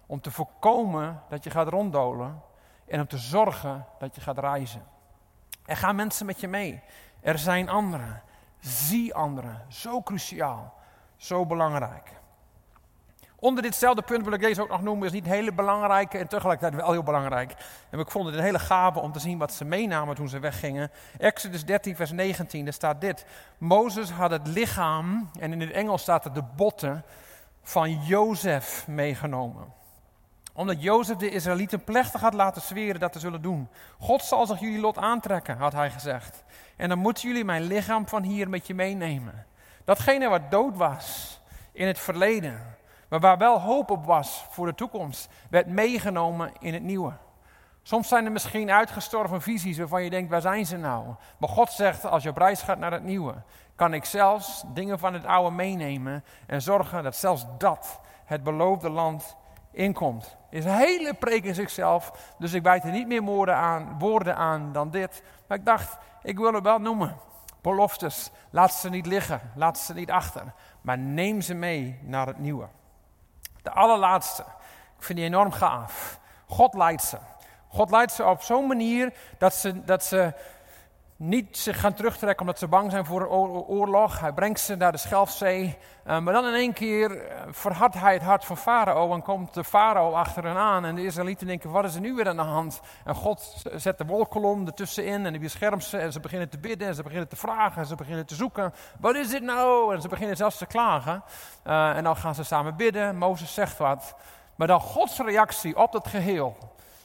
om 0.07 0.21
te 0.21 0.31
voorkomen 0.31 1.23
dat 1.29 1.45
je 1.45 1.51
gaat 1.51 1.69
ronddolen 1.69 2.43
en 2.87 3.01
om 3.01 3.07
te 3.07 3.19
zorgen 3.19 3.87
dat 3.99 4.15
je 4.15 4.21
gaat 4.21 4.39
reizen. 4.39 4.95
Er 5.67 5.77
gaan 5.77 5.97
mensen 5.97 6.27
met 6.27 6.41
je 6.41 6.49
mee. 6.49 6.83
Er 7.27 7.39
zijn 7.39 7.69
anderen. 7.69 8.23
Zie 8.61 9.15
anderen. 9.15 9.63
Zo 9.69 10.03
cruciaal. 10.03 10.75
Zo 11.17 11.47
belangrijk. 11.47 12.21
Onder 13.37 13.63
ditzelfde 13.63 14.03
punt 14.03 14.25
wil 14.25 14.33
ik 14.33 14.41
deze 14.41 14.63
ook 14.63 14.69
nog 14.69 14.83
noemen. 14.83 15.07
is 15.07 15.13
niet 15.13 15.27
hele 15.27 15.53
belangrijke 15.53 16.19
en 16.19 16.29
tegelijkertijd 16.29 16.83
wel 16.83 16.93
heel 16.93 17.03
belangrijk. 17.03 17.55
En 17.91 17.99
ik 17.99 18.11
vond 18.11 18.27
het 18.27 18.35
een 18.35 18.43
hele 18.43 18.59
gave 18.59 19.01
om 19.01 19.13
te 19.13 19.19
zien 19.19 19.39
wat 19.39 19.53
ze 19.53 19.65
meenamen 19.65 20.15
toen 20.15 20.29
ze 20.29 20.39
weggingen. 20.39 20.91
Exodus 21.19 21.65
13, 21.65 21.97
vers 21.97 22.11
19, 22.11 22.65
daar 22.65 22.73
staat 22.73 23.01
dit. 23.01 23.27
Mozes 23.59 24.11
had 24.11 24.31
het 24.31 24.47
lichaam, 24.47 25.31
en 25.39 25.53
in 25.53 25.61
het 25.61 25.71
Engels 25.71 26.03
staat 26.03 26.25
het 26.25 26.35
de 26.35 26.45
botten, 26.57 27.05
van 27.63 28.03
Jozef 28.03 28.87
meegenomen 28.87 29.75
omdat 30.57 30.83
Jozef 30.83 31.17
de 31.17 31.31
Israëlieten 31.31 31.85
plechtig 31.85 32.21
had 32.21 32.35
laten 32.35 32.63
zweren 32.63 33.01
dat 33.01 33.13
te 33.13 33.19
zullen 33.19 33.43
doen. 33.43 33.69
God 33.99 34.23
zal 34.23 34.47
zich 34.47 34.61
jullie 34.61 34.81
lot 34.81 34.99
aantrekken, 34.99 35.57
had 35.57 35.73
hij 35.73 35.91
gezegd. 35.91 36.45
En 36.77 36.89
dan 36.89 36.99
moeten 36.99 37.29
jullie 37.29 37.45
mijn 37.45 37.63
lichaam 37.63 38.09
van 38.09 38.23
hier 38.23 38.49
met 38.49 38.67
je 38.67 38.75
meenemen. 38.75 39.47
Datgene 39.85 40.29
wat 40.29 40.51
dood 40.51 40.77
was 40.77 41.41
in 41.73 41.87
het 41.87 41.99
verleden, 41.99 42.77
maar 43.09 43.21
waar 43.21 43.39
wel 43.39 43.61
hoop 43.61 43.91
op 43.91 44.05
was 44.05 44.47
voor 44.51 44.67
de 44.67 44.75
toekomst, 44.75 45.29
werd 45.51 45.67
meegenomen 45.67 46.53
in 46.61 46.75
het 46.75 46.83
nieuwe. 46.83 47.13
Soms 47.83 48.09
zijn 48.09 48.25
er 48.25 48.33
misschien 48.33 48.71
uitgestorven 48.71 49.43
visies 49.43 49.79
waarvan 49.79 50.05
je 50.05 50.11
denkt, 50.11 50.31
waar 50.31 50.41
zijn 50.41 50.67
ze 50.67 50.77
nou? 50.77 51.15
Maar 51.39 51.49
God 51.49 51.71
zegt, 51.71 52.05
als 52.05 52.23
je 52.23 52.29
op 52.29 52.37
reis 52.37 52.63
gaat 52.63 52.79
naar 52.79 52.93
het 52.93 53.03
nieuwe, 53.03 53.35
kan 53.75 53.95
ik 53.95 54.05
zelfs 54.05 54.65
dingen 54.67 54.99
van 54.99 55.15
het 55.15 55.25
oude 55.25 55.57
meenemen 55.57 56.25
en 56.47 56.63
zorgen 56.63 57.03
dat 57.03 57.17
zelfs 57.17 57.47
dat 57.59 58.01
het 58.25 58.43
beloofde 58.43 58.91
land 58.91 59.37
inkomt. 59.77 60.37
Is 60.57 60.65
een 60.65 60.77
hele 60.77 61.15
preek 61.15 61.45
in 61.45 61.55
zichzelf, 61.55 62.33
dus 62.39 62.53
ik 62.53 62.63
bijt 62.63 62.85
er 62.85 62.91
niet 62.91 63.07
meer 63.07 63.23
woorden 63.23 63.55
aan, 63.55 63.97
woorden 63.99 64.37
aan 64.37 64.73
dan 64.73 64.91
dit. 64.91 65.23
Maar 65.47 65.59
ik 65.59 65.65
dacht, 65.65 65.99
ik 66.23 66.39
wil 66.39 66.53
het 66.53 66.63
wel 66.63 66.79
noemen. 66.79 67.17
Beloftes, 67.61 68.31
laat 68.51 68.75
ze 68.75 68.89
niet 68.89 69.07
liggen, 69.07 69.41
laat 69.55 69.79
ze 69.79 69.95
niet 69.95 70.11
achter, 70.11 70.43
maar 70.81 70.99
neem 70.99 71.41
ze 71.41 71.55
mee 71.55 71.99
naar 72.03 72.27
het 72.27 72.39
nieuwe. 72.39 72.69
De 73.63 73.71
allerlaatste, 73.71 74.43
ik 74.97 75.03
vind 75.03 75.19
die 75.19 75.27
enorm 75.27 75.53
gaaf. 75.53 76.21
God 76.47 76.75
leidt 76.75 77.03
ze. 77.03 77.19
God 77.69 77.91
leidt 77.91 78.13
ze 78.13 78.25
op 78.25 78.43
zo'n 78.43 78.67
manier 78.67 79.13
dat 79.39 79.55
ze, 79.55 79.85
dat 79.85 80.05
ze 80.05 80.33
niet 81.17 81.57
zich 81.57 81.81
gaan 81.81 81.95
terugtrekken 81.95 82.41
omdat 82.41 82.59
ze 82.59 82.69
bang 82.69 82.91
zijn 82.91 83.05
voor 83.05 83.29
oorlog. 83.67 84.21
Hij 84.21 84.33
brengt 84.33 84.61
ze 84.61 84.77
naar 84.77 84.93
de 84.93 84.99
Schelfzee. 84.99 85.79
Uh, 86.07 86.19
maar 86.19 86.33
dan 86.33 86.47
in 86.47 86.55
één 86.55 86.73
keer 86.73 87.21
eh, 87.21 87.43
verhardt 87.51 87.95
hij 87.95 88.13
het 88.13 88.23
hart 88.23 88.45
van 88.45 88.57
Farao 88.57 89.15
en 89.15 89.23
komt 89.23 89.55
de 89.55 89.65
Farao 89.65 90.13
achter 90.13 90.45
hen 90.45 90.57
aan. 90.57 90.85
En 90.85 90.95
de 90.95 91.05
Israëlieten 91.05 91.47
denken, 91.47 91.71
wat 91.71 91.85
is 91.85 91.95
er 91.95 92.01
nu 92.01 92.15
weer 92.15 92.29
aan 92.29 92.37
de 92.37 92.43
hand? 92.43 92.81
En 93.05 93.15
God 93.15 93.63
zet 93.75 93.99
de 93.99 94.05
wolkolom 94.05 94.67
ertussenin 94.67 95.27
en 95.27 95.33
die 95.33 95.41
beschermt 95.41 95.85
ze. 95.85 95.99
En 95.99 96.13
ze 96.13 96.21
beginnen 96.21 96.49
te 96.49 96.59
bidden 96.59 96.89
en 96.89 96.95
ze 96.95 97.03
beginnen 97.03 97.29
te 97.29 97.37
vragen 97.37 97.81
en 97.81 97.87
ze 97.87 97.95
beginnen 97.95 98.27
te 98.27 98.35
zoeken. 98.35 98.75
Wat 99.01 99.15
is 99.15 99.29
dit 99.29 99.43
nou? 99.43 99.95
En 99.95 100.01
ze 100.01 100.09
beginnen 100.09 100.37
zelfs 100.37 100.59
te 100.59 100.67
klagen. 100.67 101.23
Uh, 101.67 101.97
en 101.97 102.05
dan 102.05 102.17
gaan 102.17 102.35
ze 102.35 102.45
samen 102.45 102.77
bidden. 102.77 103.17
Mozes 103.17 103.55
zegt 103.55 103.79
wat. 103.79 104.15
Maar 104.57 104.67
dan 104.67 104.81
Gods 104.81 105.19
reactie 105.19 105.77
op 105.77 105.93
dat 105.93 106.07
geheel, 106.09 106.57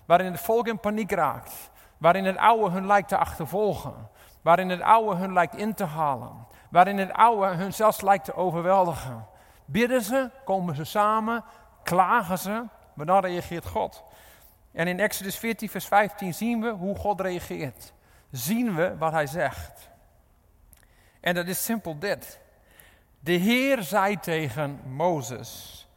waarin 0.06 0.32
het 0.32 0.41
volk 0.41 0.67
in 0.67 0.80
paniek 0.80 1.12
raakt 1.12 1.71
waarin 2.02 2.26
het 2.26 2.38
oude 2.38 2.70
hun 2.70 2.86
lijkt 2.86 3.08
te 3.08 3.18
achtervolgen, 3.18 4.10
waarin 4.42 4.70
het 4.70 4.82
oude 4.82 5.16
hun 5.16 5.34
lijkt 5.34 5.56
in 5.56 5.74
te 5.74 5.84
halen, 5.84 6.48
waarin 6.70 6.98
het 6.98 7.14
oude 7.14 7.48
hun 7.48 7.74
zelfs 7.74 8.02
lijkt 8.02 8.26
te 8.26 8.36
overweldigen. 8.36 9.26
Bidden 9.66 10.02
ze, 10.02 10.30
komen 10.46 10.76
ze 10.76 10.84
samen, 10.84 11.44
klagen 11.84 12.38
ze, 12.38 12.64
maar 12.94 13.06
dan 13.06 13.20
reageert 13.20 13.66
God. 13.66 14.04
En 14.72 14.88
in 14.88 15.00
Exodus 15.00 15.38
14, 15.38 15.70
vers 15.70 15.86
15 15.86 16.34
zien 16.34 16.62
we 16.62 16.70
hoe 16.70 16.96
God 16.96 17.22
reageert. 17.22 17.94
Zien 18.32 18.76
we 18.76 18.98
wat 18.98 19.12
hij 19.12 19.28
zegt. 19.28 19.90
En 21.20 21.36
dat 21.36 21.48
is 21.48 21.64
simpel 21.64 22.00
dit. 22.00 22.40
De 23.20 23.32
Heer 23.32 23.84
zei 23.84 24.20
tegen 24.20 24.80
Mozes: 24.86 25.88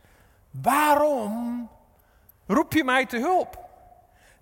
Waarom 0.50 1.68
roep 2.46 2.72
je 2.72 2.84
mij 2.84 3.06
te 3.06 3.18
hulp? 3.18 3.63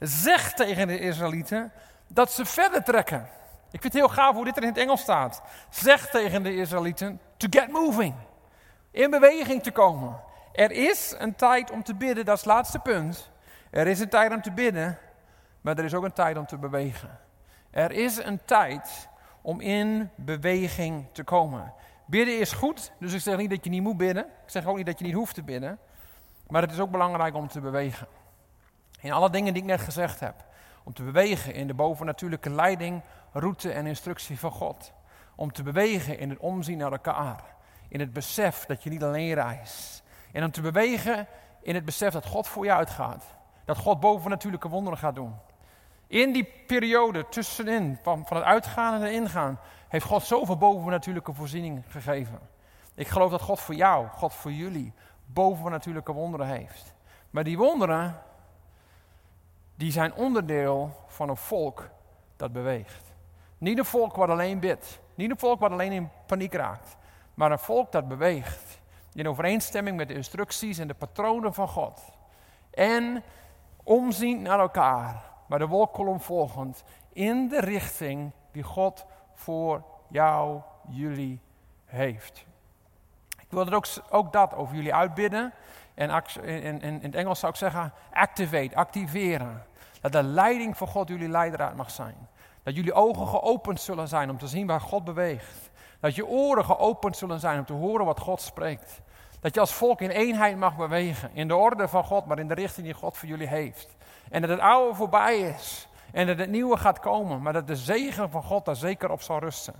Zegt 0.03 0.57
tegen 0.57 0.87
de 0.87 0.99
Israëlieten 0.99 1.73
dat 2.07 2.33
ze 2.33 2.45
verder 2.45 2.83
trekken. 2.85 3.29
Ik 3.71 3.81
vind 3.81 3.93
het 3.93 4.03
heel 4.03 4.09
gaaf 4.09 4.35
hoe 4.35 4.45
dit 4.45 4.57
er 4.57 4.63
in 4.63 4.69
het 4.69 4.79
Engels 4.79 5.01
staat. 5.01 5.43
Zegt 5.71 6.11
tegen 6.11 6.43
de 6.43 6.55
Israëlieten 6.57 7.21
to 7.37 7.47
get 7.51 7.69
moving. 7.69 8.15
In 8.91 9.11
beweging 9.11 9.63
te 9.63 9.71
komen. 9.71 10.21
Er 10.53 10.71
is 10.71 11.15
een 11.19 11.35
tijd 11.35 11.71
om 11.71 11.83
te 11.83 11.95
bidden, 11.95 12.25
dat 12.25 12.35
is 12.35 12.45
het 12.45 12.53
laatste 12.53 12.79
punt. 12.79 13.31
Er 13.71 13.87
is 13.87 14.01
een 14.01 14.09
tijd 14.09 14.33
om 14.33 14.43
te 14.43 14.53
bidden, 14.53 14.99
maar 15.61 15.79
er 15.79 15.85
is 15.85 15.95
ook 15.95 16.05
een 16.05 16.13
tijd 16.13 16.37
om 16.37 16.47
te 16.47 16.59
bewegen. 16.59 17.19
Er 17.71 17.93
is 17.93 18.25
een 18.25 18.41
tijd 18.45 19.09
om 19.43 19.61
in 19.61 20.11
beweging 20.15 21.07
te 21.13 21.25
komen. 21.25 21.73
Bidden 22.07 22.39
is 22.39 22.53
goed, 22.53 22.93
dus 22.99 23.13
ik 23.13 23.21
zeg 23.21 23.37
niet 23.37 23.51
dat 23.51 23.65
je 23.65 23.71
niet 23.71 23.83
moet 23.83 23.97
bidden. 23.97 24.25
Ik 24.25 24.51
zeg 24.51 24.67
ook 24.67 24.77
niet 24.77 24.87
dat 24.87 24.99
je 24.99 25.05
niet 25.05 25.15
hoeft 25.15 25.35
te 25.35 25.43
bidden. 25.43 25.79
Maar 26.49 26.63
het 26.63 26.73
is 26.73 26.81
ook 26.81 26.91
belangrijk 26.91 27.35
om 27.35 27.49
te 27.49 27.61
bewegen. 27.61 28.07
In 29.03 29.13
alle 29.13 29.31
dingen 29.31 29.53
die 29.53 29.63
ik 29.63 29.69
net 29.69 29.81
gezegd 29.81 30.21
heb. 30.21 30.35
Om 30.85 30.93
te 30.93 31.03
bewegen 31.03 31.55
in 31.55 31.67
de 31.67 31.75
bovennatuurlijke 31.75 32.51
leiding, 32.51 33.03
route 33.33 33.73
en 33.73 33.87
instructie 33.87 34.39
van 34.39 34.51
God. 34.51 34.93
Om 35.35 35.53
te 35.53 35.63
bewegen 35.63 36.19
in 36.19 36.31
het 36.31 36.39
omzien 36.39 36.79
naar 36.79 36.93
elkaar. 36.93 37.45
In 37.89 38.01
het 38.01 38.13
besef 38.13 38.67
dat 38.67 38.83
je 38.83 38.91
niet 38.91 39.03
alleen 39.03 39.35
reist. 39.35 40.03
En 40.33 40.45
om 40.45 40.51
te 40.51 40.61
bewegen 40.61 41.27
in 41.63 41.75
het 41.75 41.85
besef 41.85 42.13
dat 42.13 42.27
God 42.27 42.49
voor 42.49 42.65
je 42.65 42.73
uitgaat. 42.73 43.25
Dat 43.65 43.79
God 43.79 44.01
bovennatuurlijke 44.01 44.69
wonderen 44.69 44.99
gaat 44.99 45.15
doen. 45.15 45.35
In 46.07 46.33
die 46.33 46.49
periode 46.67 47.29
tussenin, 47.29 47.99
van, 48.03 48.27
van 48.27 48.37
het 48.37 48.47
uitgaan 48.47 48.95
en 48.95 49.01
het 49.01 49.13
ingaan, 49.13 49.59
heeft 49.89 50.05
God 50.05 50.23
zoveel 50.23 50.57
bovennatuurlijke 50.57 51.33
voorziening 51.33 51.85
gegeven. 51.89 52.39
Ik 52.95 53.09
geloof 53.09 53.31
dat 53.31 53.41
God 53.41 53.61
voor 53.61 53.75
jou, 53.75 54.07
God 54.07 54.35
voor 54.35 54.53
jullie, 54.53 54.93
bovennatuurlijke 55.27 56.13
wonderen 56.13 56.47
heeft. 56.47 56.95
Maar 57.31 57.45
die 57.45 57.59
wonderen, 57.59 58.21
die 59.83 59.93
zijn 59.93 60.15
onderdeel 60.15 60.97
van 61.07 61.29
een 61.29 61.37
volk 61.37 61.89
dat 62.37 62.53
beweegt. 62.53 63.13
Niet 63.59 63.79
een 63.79 63.85
volk 63.85 64.17
wat 64.17 64.29
alleen 64.29 64.61
bidt, 64.61 65.01
niet 65.15 65.31
een 65.31 65.39
volk 65.39 65.61
wat 65.61 65.71
alleen 65.71 65.93
in 65.93 66.11
paniek 66.27 66.55
raakt, 66.55 66.97
maar 67.35 67.53
een 67.53 67.59
volk 67.59 67.93
dat 67.93 68.09
beweegt 68.09 68.81
in 69.15 69.29
overeenstemming 69.29 69.97
met 69.97 70.09
de 70.09 70.15
instructies 70.15 70.79
en 70.79 70.89
de 70.89 70.95
patronen 70.95 71.55
van 71.55 71.69
God. 71.69 72.01
En 72.71 73.23
omzien 73.83 74.43
naar 74.43 74.59
elkaar, 74.59 75.23
maar 75.47 75.59
de 75.59 75.67
wolkolom 75.67 76.21
volgend, 76.21 76.85
in 77.13 77.49
de 77.49 77.61
richting 77.61 78.33
die 78.53 78.63
God 78.63 79.07
voor 79.35 79.83
jou, 80.09 80.61
jullie 80.89 81.41
heeft. 81.85 82.45
Ik 83.41 83.47
wil 83.49 83.65
dat 83.65 83.75
ook, 83.75 83.87
ook 84.11 84.33
dat 84.33 84.55
over 84.55 84.75
jullie 84.75 84.95
uitbidden. 84.95 85.53
En 85.95 86.23
in, 86.43 86.63
in, 86.63 86.83
in 86.83 87.01
het 87.03 87.15
Engels 87.15 87.39
zou 87.39 87.53
ik 87.53 87.59
zeggen, 87.59 87.93
activate, 88.13 88.77
activeren. 88.77 89.71
Dat 90.03 90.13
de 90.13 90.23
leiding 90.23 90.77
van 90.77 90.89
God 90.89 91.09
jullie 91.09 91.29
leidraad 91.29 91.77
mag 91.77 91.91
zijn. 91.91 92.29
Dat 92.63 92.75
jullie 92.75 92.93
ogen 92.93 93.27
geopend 93.27 93.81
zullen 93.81 94.09
zijn 94.09 94.31
om 94.31 94.39
te 94.39 94.47
zien 94.47 94.67
waar 94.67 94.81
God 94.81 95.05
beweegt. 95.05 95.71
Dat 96.01 96.15
je 96.15 96.27
oren 96.27 96.65
geopend 96.65 97.17
zullen 97.17 97.41
zijn 97.41 97.59
om 97.59 97.65
te 97.65 97.73
horen 97.73 98.07
wat 98.07 98.21
God 98.21 98.41
spreekt. 98.41 99.01
Dat 99.41 99.55
je 99.55 99.61
als 99.61 99.73
volk 99.73 100.01
in 100.01 100.11
eenheid 100.11 100.57
mag 100.57 100.77
bewegen. 100.77 101.31
In 101.33 101.49
de 101.49 101.57
orde 101.57 101.89
van 101.89 102.05
God, 102.05 102.27
maar 102.27 102.39
in 102.39 102.49
de 102.49 102.55
richting 102.55 102.87
die 102.87 102.95
God 102.95 103.17
voor 103.17 103.29
jullie 103.29 103.47
heeft. 103.47 103.97
En 104.31 104.41
dat 104.41 104.51
het 104.51 104.61
oude 104.61 104.95
voorbij 104.95 105.39
is. 105.39 105.89
En 106.13 106.27
dat 106.27 106.39
het 106.39 106.51
nieuwe 106.51 106.77
gaat 106.77 107.01
komen. 107.01 107.43
Maar 107.43 107.53
dat 107.53 107.67
de 107.67 107.77
zegen 107.77 108.31
van 108.31 108.43
God 108.43 108.65
daar 108.65 108.77
zeker 108.77 109.11
op 109.11 109.23
zal 109.23 109.39
rusten. 109.39 109.75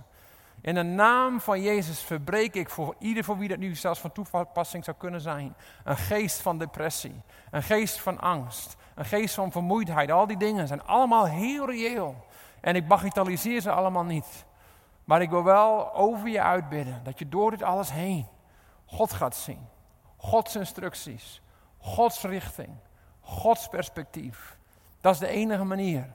In 0.63 0.73
de 0.73 0.83
naam 0.83 1.41
van 1.41 1.61
Jezus 1.61 2.01
verbreek 2.01 2.55
ik 2.55 2.69
voor 2.69 2.95
ieder 2.99 3.23
voor 3.23 3.37
wie 3.37 3.49
dat 3.49 3.57
nu 3.57 3.75
zelfs 3.75 3.99
van 3.99 4.11
toepassing 4.11 4.83
zou 4.83 4.97
kunnen 4.97 5.21
zijn. 5.21 5.55
Een 5.83 5.97
geest 5.97 6.41
van 6.41 6.57
depressie. 6.57 7.21
Een 7.51 7.63
geest 7.63 7.99
van 7.99 8.19
angst 8.19 8.75
een 8.95 9.05
geest 9.05 9.35
van 9.35 9.51
vermoeidheid. 9.51 10.11
Al 10.11 10.27
die 10.27 10.37
dingen 10.37 10.67
zijn 10.67 10.83
allemaal 10.83 11.25
heel 11.25 11.65
reëel. 11.65 12.25
En 12.61 12.75
ik 12.75 12.87
bagatelliseer 12.87 13.61
ze 13.61 13.71
allemaal 13.71 14.03
niet. 14.03 14.45
Maar 15.03 15.21
ik 15.21 15.29
wil 15.29 15.43
wel 15.43 15.93
over 15.93 16.27
je 16.27 16.41
uitbidden 16.41 17.03
dat 17.03 17.19
je 17.19 17.29
door 17.29 17.51
dit 17.51 17.63
alles 17.63 17.91
heen 17.91 18.27
God 18.85 19.13
gaat 19.13 19.35
zien. 19.35 19.67
Gods 20.17 20.55
instructies, 20.55 21.41
Gods 21.77 22.21
richting, 22.21 22.69
Gods 23.21 23.67
perspectief. 23.67 24.57
Dat 25.01 25.13
is 25.13 25.19
de 25.19 25.27
enige 25.27 25.63
manier 25.63 26.13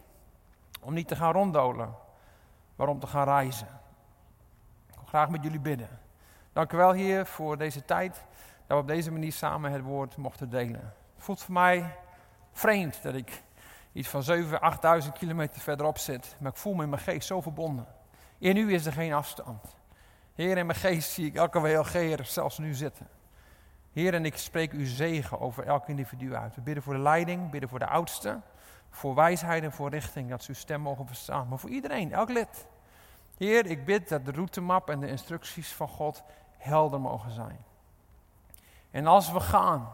om 0.80 0.94
niet 0.94 1.08
te 1.08 1.16
gaan 1.16 1.32
ronddolen, 1.32 1.94
maar 2.76 2.88
om 2.88 3.00
te 3.00 3.06
gaan 3.06 3.24
reizen. 3.24 3.68
Graag 5.08 5.28
met 5.28 5.42
jullie 5.42 5.60
bidden. 5.60 5.88
Dank 6.52 6.72
u 6.72 6.76
wel, 6.76 6.92
Heer, 6.92 7.26
voor 7.26 7.58
deze 7.58 7.84
tijd 7.84 8.12
dat 8.66 8.76
we 8.76 8.82
op 8.82 8.86
deze 8.88 9.12
manier 9.12 9.32
samen 9.32 9.72
het 9.72 9.82
woord 9.82 10.16
mochten 10.16 10.50
delen. 10.50 10.80
Het 11.14 11.24
voelt 11.24 11.42
voor 11.42 11.54
mij 11.54 11.96
vreemd 12.52 13.02
dat 13.02 13.14
ik 13.14 13.42
iets 13.92 14.08
van 14.08 14.22
7.000, 14.22 15.04
8.000 15.04 15.12
kilometer 15.18 15.60
verderop 15.60 15.98
zit. 15.98 16.36
Maar 16.40 16.50
ik 16.50 16.56
voel 16.56 16.74
me 16.74 16.82
in 16.82 16.88
mijn 16.88 17.02
geest 17.02 17.26
zo 17.26 17.40
verbonden. 17.40 17.86
In 18.38 18.56
u 18.56 18.72
is 18.72 18.86
er 18.86 18.92
geen 18.92 19.12
afstand. 19.12 19.76
Heer, 20.34 20.58
in 20.58 20.66
mijn 20.66 20.78
geest 20.78 21.10
zie 21.10 21.26
ik 21.26 21.34
elke 21.34 21.60
WLG'er 21.60 22.24
zelfs 22.24 22.58
nu 22.58 22.74
zitten. 22.74 23.08
Heer, 23.92 24.14
en 24.14 24.24
ik 24.24 24.36
spreek 24.36 24.72
uw 24.72 24.86
zegen 24.86 25.40
over 25.40 25.66
elk 25.66 25.88
individu 25.88 26.34
uit. 26.34 26.54
We 26.54 26.60
bidden 26.60 26.82
voor 26.82 26.94
de 26.94 27.00
leiding, 27.00 27.50
bidden 27.50 27.68
voor 27.68 27.78
de 27.78 27.88
oudsten, 27.88 28.42
voor 28.90 29.14
wijsheid 29.14 29.62
en 29.62 29.72
voor 29.72 29.90
richting, 29.90 30.28
dat 30.28 30.42
ze 30.42 30.48
uw 30.48 30.56
stem 30.56 30.80
mogen 30.80 31.06
verstaan. 31.06 31.48
Maar 31.48 31.58
voor 31.58 31.70
iedereen, 31.70 32.12
elk 32.12 32.30
lid. 32.30 32.66
Heer, 33.38 33.66
ik 33.66 33.84
bid 33.84 34.08
dat 34.08 34.24
de 34.24 34.32
routemap 34.32 34.90
en 34.90 35.00
de 35.00 35.08
instructies 35.08 35.72
van 35.72 35.88
God 35.88 36.22
helder 36.56 37.00
mogen 37.00 37.30
zijn. 37.30 37.64
En 38.90 39.06
als 39.06 39.32
we 39.32 39.40
gaan, 39.40 39.88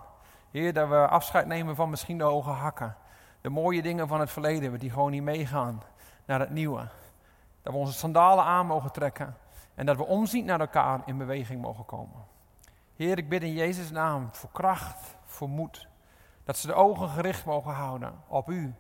Heer, 0.51 0.73
dat 0.73 0.89
we 0.89 1.09
afscheid 1.09 1.47
nemen 1.47 1.77
van 1.77 1.91
misschien 1.91 2.19
de 2.19 2.25
hoge 2.25 2.51
hakken. 2.51 2.97
De 3.41 3.49
mooie 3.49 3.83
dingen 3.83 4.09
van 4.09 4.21
het 4.21 4.31
verleden, 4.31 4.79
die 4.79 4.91
gewoon 4.91 5.11
niet 5.11 5.23
meegaan 5.23 5.83
naar 6.25 6.41
het 6.41 6.51
nieuwe. 6.51 6.89
Dat 7.63 7.73
we 7.73 7.79
onze 7.79 7.93
sandalen 7.93 8.45
aan 8.45 8.67
mogen 8.67 8.93
trekken 8.93 9.37
en 9.75 9.87
dat 9.87 9.97
we 9.97 10.05
omzien 10.05 10.45
naar 10.45 10.61
elkaar 10.61 11.01
in 11.05 11.19
beweging 11.19 11.63
mogen 11.63 11.85
komen. 11.85 12.25
Heer, 12.97 13.19
ik 13.19 13.29
bid 13.29 13.43
in 13.43 13.53
Jezus' 13.53 13.91
naam 13.91 14.29
voor 14.33 14.51
kracht, 14.53 15.17
voor 15.25 15.49
moed. 15.49 15.89
Dat 16.45 16.57
ze 16.57 16.67
de 16.67 16.75
ogen 16.75 17.09
gericht 17.09 17.45
mogen 17.45 17.73
houden 17.73 18.15
op 18.27 18.51
U. 18.51 18.75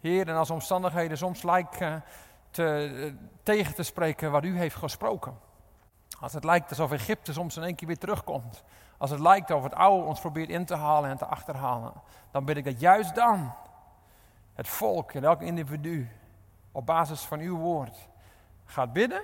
Heer, 0.00 0.28
en 0.28 0.36
als 0.36 0.50
omstandigheden 0.50 1.18
soms 1.18 1.42
lijken 1.42 2.04
te, 2.56 2.92
eh, 3.04 3.12
tegen 3.42 3.74
te 3.74 3.82
spreken 3.82 4.30
wat 4.30 4.44
U 4.44 4.58
heeft 4.58 4.76
gesproken. 4.76 5.38
Als 6.20 6.32
het 6.32 6.44
lijkt 6.44 6.68
alsof 6.68 6.92
Egypte 6.92 7.32
soms 7.32 7.56
in 7.56 7.62
één 7.62 7.74
keer 7.74 7.86
weer 7.86 7.98
terugkomt. 7.98 8.64
Als 8.98 9.10
het 9.10 9.20
lijkt 9.20 9.50
alsof 9.50 9.64
het 9.64 9.74
oude 9.74 10.06
ons 10.06 10.20
probeert 10.20 10.48
in 10.48 10.64
te 10.64 10.74
halen 10.74 11.10
en 11.10 11.16
te 11.16 11.26
achterhalen. 11.26 11.92
Dan 12.30 12.44
bid 12.44 12.56
ik 12.56 12.64
dat 12.64 12.80
juist 12.80 13.14
dan 13.14 13.52
het 14.54 14.68
volk 14.68 15.12
en 15.12 15.24
elk 15.24 15.42
individu 15.42 16.08
op 16.72 16.86
basis 16.86 17.20
van 17.20 17.40
uw 17.40 17.56
woord 17.56 18.08
gaat 18.64 18.92
bidden, 18.92 19.22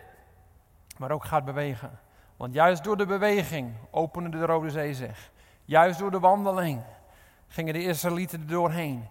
maar 0.98 1.10
ook 1.10 1.24
gaat 1.24 1.44
bewegen. 1.44 1.98
Want 2.36 2.54
juist 2.54 2.84
door 2.84 2.96
de 2.96 3.06
beweging 3.06 3.74
opende 3.90 4.28
de 4.38 4.46
Rode 4.46 4.70
Zee 4.70 4.94
zich. 4.94 5.30
Juist 5.64 5.98
door 5.98 6.10
de 6.10 6.18
wandeling 6.18 6.82
gingen 7.48 7.74
de 7.74 7.82
Israëlieten 7.82 8.40
er 8.40 8.46
doorheen. 8.46 9.08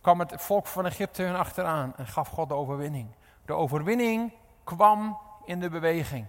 Kwam 0.00 0.18
het 0.18 0.32
volk 0.36 0.66
van 0.66 0.86
Egypte 0.86 1.22
hun 1.22 1.36
achteraan 1.36 1.92
en 1.96 2.06
gaf 2.06 2.28
God 2.28 2.48
de 2.48 2.54
overwinning. 2.54 3.08
De 3.44 3.52
overwinning 3.52 4.32
kwam 4.64 5.18
in 5.44 5.60
de 5.60 5.68
beweging. 5.68 6.26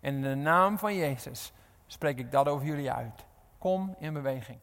En 0.00 0.14
in 0.14 0.22
de 0.22 0.34
naam 0.34 0.78
van 0.78 0.94
Jezus 0.94 1.52
spreek 1.86 2.18
ik 2.18 2.30
dat 2.30 2.48
over 2.48 2.66
jullie 2.66 2.90
uit. 2.90 3.24
Kom 3.58 3.94
in 3.98 4.12
beweging. 4.12 4.58